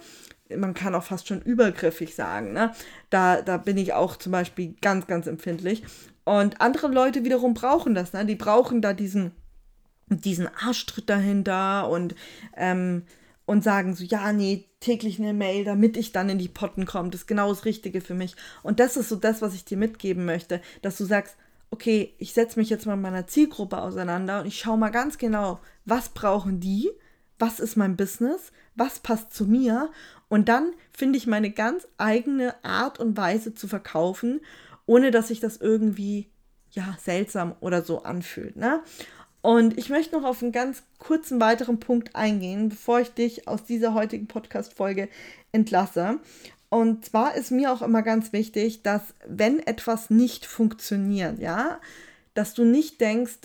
man 0.54 0.74
kann 0.74 0.94
auch 0.94 1.02
fast 1.02 1.26
schon 1.26 1.42
übergriffig 1.42 2.14
sagen. 2.14 2.52
Ne? 2.52 2.72
Da, 3.10 3.42
da 3.42 3.56
bin 3.56 3.76
ich 3.78 3.94
auch 3.94 4.16
zum 4.16 4.30
Beispiel 4.30 4.76
ganz, 4.80 5.08
ganz 5.08 5.26
empfindlich. 5.26 5.82
Und 6.24 6.60
andere 6.60 6.88
Leute 6.88 7.24
wiederum 7.24 7.54
brauchen 7.54 7.94
das. 7.94 8.12
Ne? 8.12 8.24
Die 8.26 8.36
brauchen 8.36 8.80
da 8.80 8.92
diesen, 8.92 9.32
diesen 10.08 10.48
Arschtritt 10.48 11.10
dahinter 11.10 11.88
und 11.88 12.14
ähm, 12.56 13.02
und 13.46 13.64
sagen 13.64 13.94
so, 13.94 14.04
ja, 14.04 14.32
nee, 14.32 14.64
täglich 14.80 15.18
eine 15.18 15.32
Mail, 15.32 15.64
damit 15.64 15.96
ich 15.96 16.12
dann 16.12 16.28
in 16.28 16.38
die 16.38 16.48
Potten 16.48 16.84
komme. 16.84 17.10
Das 17.10 17.22
ist 17.22 17.26
genau 17.26 17.48
das 17.48 17.64
Richtige 17.64 18.00
für 18.00 18.14
mich. 18.14 18.36
Und 18.62 18.80
das 18.80 18.96
ist 18.96 19.08
so 19.08 19.16
das, 19.16 19.40
was 19.40 19.54
ich 19.54 19.64
dir 19.64 19.76
mitgeben 19.76 20.24
möchte, 20.24 20.60
dass 20.82 20.98
du 20.98 21.04
sagst, 21.04 21.36
okay, 21.70 22.14
ich 22.18 22.32
setze 22.32 22.58
mich 22.58 22.70
jetzt 22.70 22.86
mal 22.86 22.96
mit 22.96 23.04
meiner 23.04 23.26
Zielgruppe 23.26 23.78
auseinander 23.78 24.40
und 24.40 24.46
ich 24.46 24.58
schaue 24.58 24.78
mal 24.78 24.90
ganz 24.90 25.18
genau, 25.18 25.60
was 25.84 26.10
brauchen 26.10 26.60
die, 26.60 26.90
was 27.38 27.60
ist 27.60 27.76
mein 27.76 27.96
Business, 27.96 28.52
was 28.74 29.00
passt 29.00 29.34
zu 29.34 29.46
mir 29.46 29.90
und 30.28 30.48
dann 30.48 30.72
finde 30.92 31.18
ich 31.18 31.26
meine 31.26 31.50
ganz 31.50 31.86
eigene 31.98 32.54
Art 32.64 32.98
und 32.98 33.16
Weise 33.16 33.54
zu 33.54 33.68
verkaufen, 33.68 34.40
ohne 34.86 35.10
dass 35.10 35.28
sich 35.28 35.40
das 35.40 35.56
irgendwie 35.56 36.30
ja 36.70 36.96
seltsam 37.00 37.54
oder 37.60 37.82
so 37.82 38.02
anfühlt, 38.02 38.56
ne? 38.56 38.82
Und 39.46 39.78
ich 39.78 39.90
möchte 39.90 40.16
noch 40.16 40.24
auf 40.24 40.42
einen 40.42 40.50
ganz 40.50 40.82
kurzen 40.98 41.40
weiteren 41.40 41.78
Punkt 41.78 42.16
eingehen, 42.16 42.68
bevor 42.68 42.98
ich 42.98 43.10
dich 43.10 43.46
aus 43.46 43.64
dieser 43.64 43.94
heutigen 43.94 44.26
Podcast-Folge 44.26 45.08
entlasse. 45.52 46.18
Und 46.68 47.04
zwar 47.04 47.36
ist 47.36 47.52
mir 47.52 47.72
auch 47.72 47.80
immer 47.80 48.02
ganz 48.02 48.32
wichtig, 48.32 48.82
dass 48.82 49.14
wenn 49.24 49.60
etwas 49.60 50.10
nicht 50.10 50.46
funktioniert, 50.46 51.38
ja, 51.38 51.78
dass 52.34 52.54
du 52.54 52.64
nicht 52.64 53.00
denkst, 53.00 53.38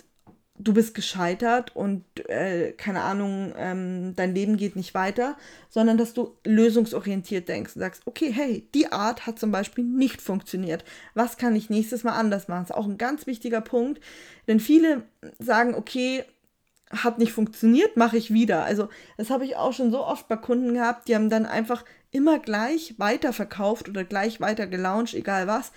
du 0.63 0.74
bist 0.74 0.93
gescheitert 0.93 1.76
und 1.76 2.04
äh, 2.30 2.71
keine 2.74 3.02
Ahnung, 3.02 3.54
ähm, 3.58 4.15
dein 4.15 4.36
Leben 4.36 4.58
geht 4.58 4.76
nicht 4.76 4.93
weiter, 4.93 5.38
sondern 5.69 5.97
dass 5.97 6.13
du 6.13 6.36
lösungsorientiert 6.45 7.47
denkst 7.47 7.76
und 7.76 7.82
sagst, 7.82 8.04
okay, 8.06 8.32
hey, 8.32 8.67
die 8.74 8.91
Art 8.91 9.26
hat 9.26 9.39
zum 9.39 9.52
Beispiel 9.52 9.84
nicht 9.84 10.21
funktioniert. 10.21 10.84
Was 11.13 11.38
kann 11.38 11.56
ich 11.56 11.69
nächstes 11.69 12.04
Mal 12.04 12.13
anders 12.13 12.47
machen? 12.47 12.63
Das 12.63 12.69
ist 12.71 12.76
auch 12.76 12.88
ein 12.88 12.97
ganz 12.97 13.28
wichtiger 13.28 13.62
Punkt, 13.62 14.02
denn 14.47 14.60
viele 14.60 15.04
sagen, 15.39 15.76
okay, 15.76 16.24
hat 16.89 17.19
nicht 17.19 17.32
funktioniert, 17.32 17.95
mache 17.95 18.17
ich 18.17 18.34
wieder. 18.34 18.63
Also 18.63 18.89
das 19.17 19.30
habe 19.30 19.45
ich 19.45 19.56
auch 19.56 19.74
schon 19.74 19.91
so 19.91 20.06
oft 20.06 20.28
bei 20.28 20.36
Kunden 20.36 20.74
gehabt, 20.74 21.08
die 21.08 21.15
haben 21.15 21.30
dann 21.30 21.45
einfach 21.45 21.86
immer 22.12 22.39
gleich 22.39 22.95
weiterverkauft 22.97 23.88
oder 23.88 24.04
gleich 24.04 24.41
weiter 24.41 24.67
gelauncht, 24.67 25.13
egal 25.13 25.47
was. 25.47 25.71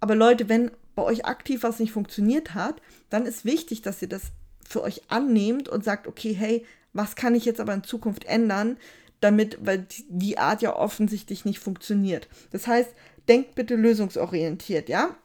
Aber 0.00 0.14
Leute, 0.14 0.48
wenn 0.48 0.70
bei 1.00 1.06
euch 1.06 1.24
aktiv 1.24 1.62
was 1.62 1.78
nicht 1.78 1.92
funktioniert 1.92 2.54
hat, 2.54 2.82
dann 3.08 3.24
ist 3.24 3.46
wichtig, 3.46 3.80
dass 3.80 4.02
ihr 4.02 4.08
das 4.08 4.32
für 4.68 4.82
euch 4.82 5.02
annehmt 5.08 5.68
und 5.68 5.82
sagt, 5.82 6.06
okay, 6.06 6.34
hey, 6.34 6.66
was 6.92 7.16
kann 7.16 7.34
ich 7.34 7.46
jetzt 7.46 7.58
aber 7.60 7.72
in 7.72 7.84
Zukunft 7.84 8.24
ändern, 8.26 8.76
damit, 9.20 9.58
weil 9.62 9.86
die 10.08 10.36
Art 10.36 10.60
ja 10.60 10.76
offensichtlich 10.76 11.46
nicht 11.46 11.58
funktioniert. 11.58 12.28
Das 12.50 12.66
heißt, 12.66 12.90
denkt 13.28 13.54
bitte 13.54 13.76
lösungsorientiert, 13.76 14.90
ja? 14.90 15.16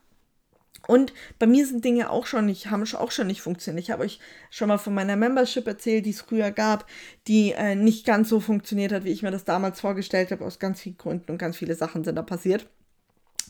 Und 0.88 1.14
bei 1.40 1.48
mir 1.48 1.66
sind 1.66 1.84
Dinge 1.84 2.10
auch 2.10 2.26
schon 2.26 2.46
nicht, 2.46 2.70
haben 2.70 2.86
auch 2.94 3.12
schon 3.12 3.28
nicht 3.28 3.42
funktioniert. 3.42 3.84
Ich 3.84 3.92
habe 3.92 4.04
euch 4.04 4.20
schon 4.52 4.70
mal 4.70 4.78
von 4.78 4.94
meiner 4.94 5.16
Membership 5.18 5.68
erzählt, 5.68 6.06
die 6.06 6.12
es 6.12 6.22
früher 6.22 6.52
gab, 6.52 6.86
die 7.28 7.52
äh, 7.52 7.76
nicht 7.76 8.06
ganz 8.06 8.30
so 8.30 8.40
funktioniert 8.40 8.94
hat, 8.94 9.04
wie 9.04 9.12
ich 9.12 9.24
mir 9.24 9.32
das 9.32 9.44
damals 9.44 9.82
vorgestellt 9.82 10.32
habe, 10.32 10.46
aus 10.46 10.60
ganz 10.60 10.80
vielen 10.80 10.98
Gründen 10.98 11.32
und 11.32 11.38
ganz 11.38 11.58
viele 11.58 11.76
Sachen 11.76 12.04
sind 12.06 12.16
da 12.16 12.22
passiert 12.22 12.68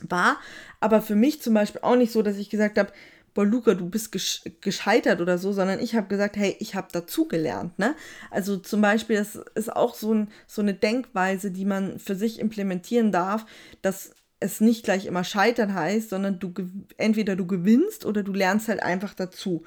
war 0.10 0.38
aber 0.80 1.02
für 1.02 1.16
mich 1.16 1.42
zum 1.42 1.54
Beispiel 1.54 1.82
auch 1.82 1.96
nicht 1.96 2.12
so, 2.12 2.22
dass 2.22 2.38
ich 2.38 2.50
gesagt 2.50 2.78
habe, 2.78 2.92
boah, 3.34 3.46
Luca, 3.46 3.74
du 3.74 3.90
bist 3.90 4.16
gescheitert 4.62 5.20
oder 5.22 5.38
so, 5.38 5.52
sondern 5.52 5.80
ich 5.80 5.96
habe 5.96 6.08
gesagt, 6.08 6.38
hey, 6.38 6.56
ich 6.60 6.74
habe 6.74 6.88
dazugelernt, 6.92 7.78
ne? 7.78 7.96
Also 8.32 8.58
zum 8.58 8.82
Beispiel, 8.82 9.18
das 9.18 9.36
ist 9.56 9.76
auch 9.76 9.94
so, 9.94 10.14
ein, 10.14 10.30
so 10.48 10.62
eine 10.62 10.74
Denkweise, 10.74 11.52
die 11.52 11.66
man 11.66 12.00
für 12.00 12.16
sich 12.16 12.40
implementieren 12.40 13.12
darf, 13.12 13.46
dass 13.82 14.12
es 14.40 14.62
nicht 14.62 14.86
gleich 14.86 15.06
immer 15.06 15.24
scheitern 15.24 15.74
heißt, 15.74 16.10
sondern 16.10 16.40
du 16.40 16.54
entweder 16.98 17.36
du 17.36 17.46
gewinnst 17.46 18.06
oder 18.06 18.24
du 18.24 18.32
lernst 18.32 18.70
halt 18.70 18.82
einfach 18.82 19.14
dazu. 19.14 19.64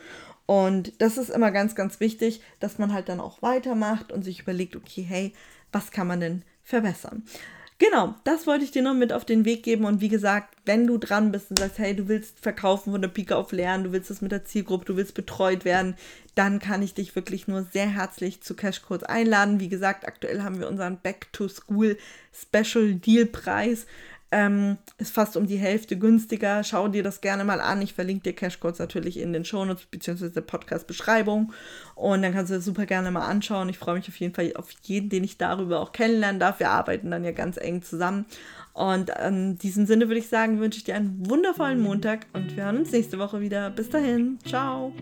Und 0.46 1.00
das 1.02 1.18
ist 1.18 1.28
immer 1.28 1.50
ganz, 1.50 1.74
ganz 1.74 2.00
wichtig, 2.00 2.40
dass 2.60 2.78
man 2.78 2.94
halt 2.94 3.10
dann 3.10 3.20
auch 3.20 3.42
weitermacht 3.42 4.12
und 4.12 4.22
sich 4.22 4.40
überlegt, 4.40 4.76
okay, 4.76 5.02
hey, 5.02 5.34
was 5.72 5.90
kann 5.90 6.06
man 6.06 6.20
denn 6.20 6.42
verbessern? 6.62 7.24
Genau, 7.80 8.16
das 8.24 8.48
wollte 8.48 8.64
ich 8.64 8.72
dir 8.72 8.82
noch 8.82 8.94
mit 8.94 9.12
auf 9.12 9.24
den 9.24 9.44
Weg 9.44 9.62
geben. 9.62 9.84
Und 9.84 10.00
wie 10.00 10.08
gesagt, 10.08 10.56
wenn 10.64 10.88
du 10.88 10.98
dran 10.98 11.30
bist 11.30 11.50
und 11.50 11.60
sagst, 11.60 11.78
hey, 11.78 11.94
du 11.94 12.08
willst 12.08 12.40
verkaufen 12.40 12.90
von 12.90 13.00
der 13.00 13.08
Pike 13.08 13.36
auf 13.36 13.52
lernen, 13.52 13.84
du 13.84 13.92
willst 13.92 14.10
das 14.10 14.20
mit 14.20 14.32
der 14.32 14.44
Zielgruppe, 14.44 14.84
du 14.84 14.96
willst 14.96 15.14
betreut 15.14 15.64
werden, 15.64 15.94
dann 16.34 16.58
kann 16.58 16.82
ich 16.82 16.94
dich 16.94 17.14
wirklich 17.14 17.46
nur 17.46 17.62
sehr 17.72 17.88
herzlich 17.88 18.40
zu 18.40 18.56
Cashcodes 18.56 19.04
einladen. 19.04 19.60
Wie 19.60 19.68
gesagt, 19.68 20.08
aktuell 20.08 20.42
haben 20.42 20.58
wir 20.58 20.68
unseren 20.68 20.98
Back 20.98 21.32
to 21.32 21.46
School 21.48 21.96
Special 22.32 22.94
Deal 22.96 23.26
Preis. 23.26 23.86
Ähm, 24.30 24.76
ist 24.98 25.14
fast 25.14 25.36
um 25.38 25.46
die 25.46 25.56
Hälfte 25.56 25.96
günstiger. 25.96 26.62
Schau 26.62 26.88
dir 26.88 27.02
das 27.02 27.22
gerne 27.22 27.44
mal 27.44 27.60
an. 27.60 27.80
Ich 27.80 27.94
verlinke 27.94 28.24
dir 28.24 28.34
Cashcodes 28.34 28.78
natürlich 28.78 29.18
in 29.18 29.32
den 29.32 29.44
Shownotes 29.44 29.86
bzw. 29.86 30.28
der 30.28 30.42
Podcast-Beschreibung. 30.42 31.52
Und 31.94 32.22
dann 32.22 32.34
kannst 32.34 32.50
du 32.50 32.56
das 32.56 32.64
super 32.64 32.84
gerne 32.84 33.10
mal 33.10 33.26
anschauen. 33.26 33.70
Ich 33.70 33.78
freue 33.78 33.94
mich 33.94 34.08
auf 34.08 34.16
jeden 34.16 34.34
Fall 34.34 34.52
auf 34.56 34.70
jeden, 34.82 35.08
den 35.08 35.24
ich 35.24 35.38
darüber 35.38 35.80
auch 35.80 35.92
kennenlernen 35.92 36.40
darf. 36.40 36.60
Wir 36.60 36.70
arbeiten 36.70 37.10
dann 37.10 37.24
ja 37.24 37.32
ganz 37.32 37.56
eng 37.56 37.82
zusammen. 37.82 38.26
Und 38.74 39.10
in 39.10 39.58
diesem 39.58 39.86
Sinne 39.86 40.08
würde 40.08 40.20
ich 40.20 40.28
sagen, 40.28 40.60
wünsche 40.60 40.78
ich 40.78 40.84
dir 40.84 40.94
einen 40.94 41.28
wundervollen 41.28 41.80
Montag 41.80 42.26
und 42.32 42.54
wir 42.54 42.64
hören 42.64 42.78
uns 42.78 42.92
nächste 42.92 43.18
Woche 43.18 43.40
wieder. 43.40 43.70
Bis 43.70 43.88
dahin. 43.88 44.38
Ciao. 44.44 44.92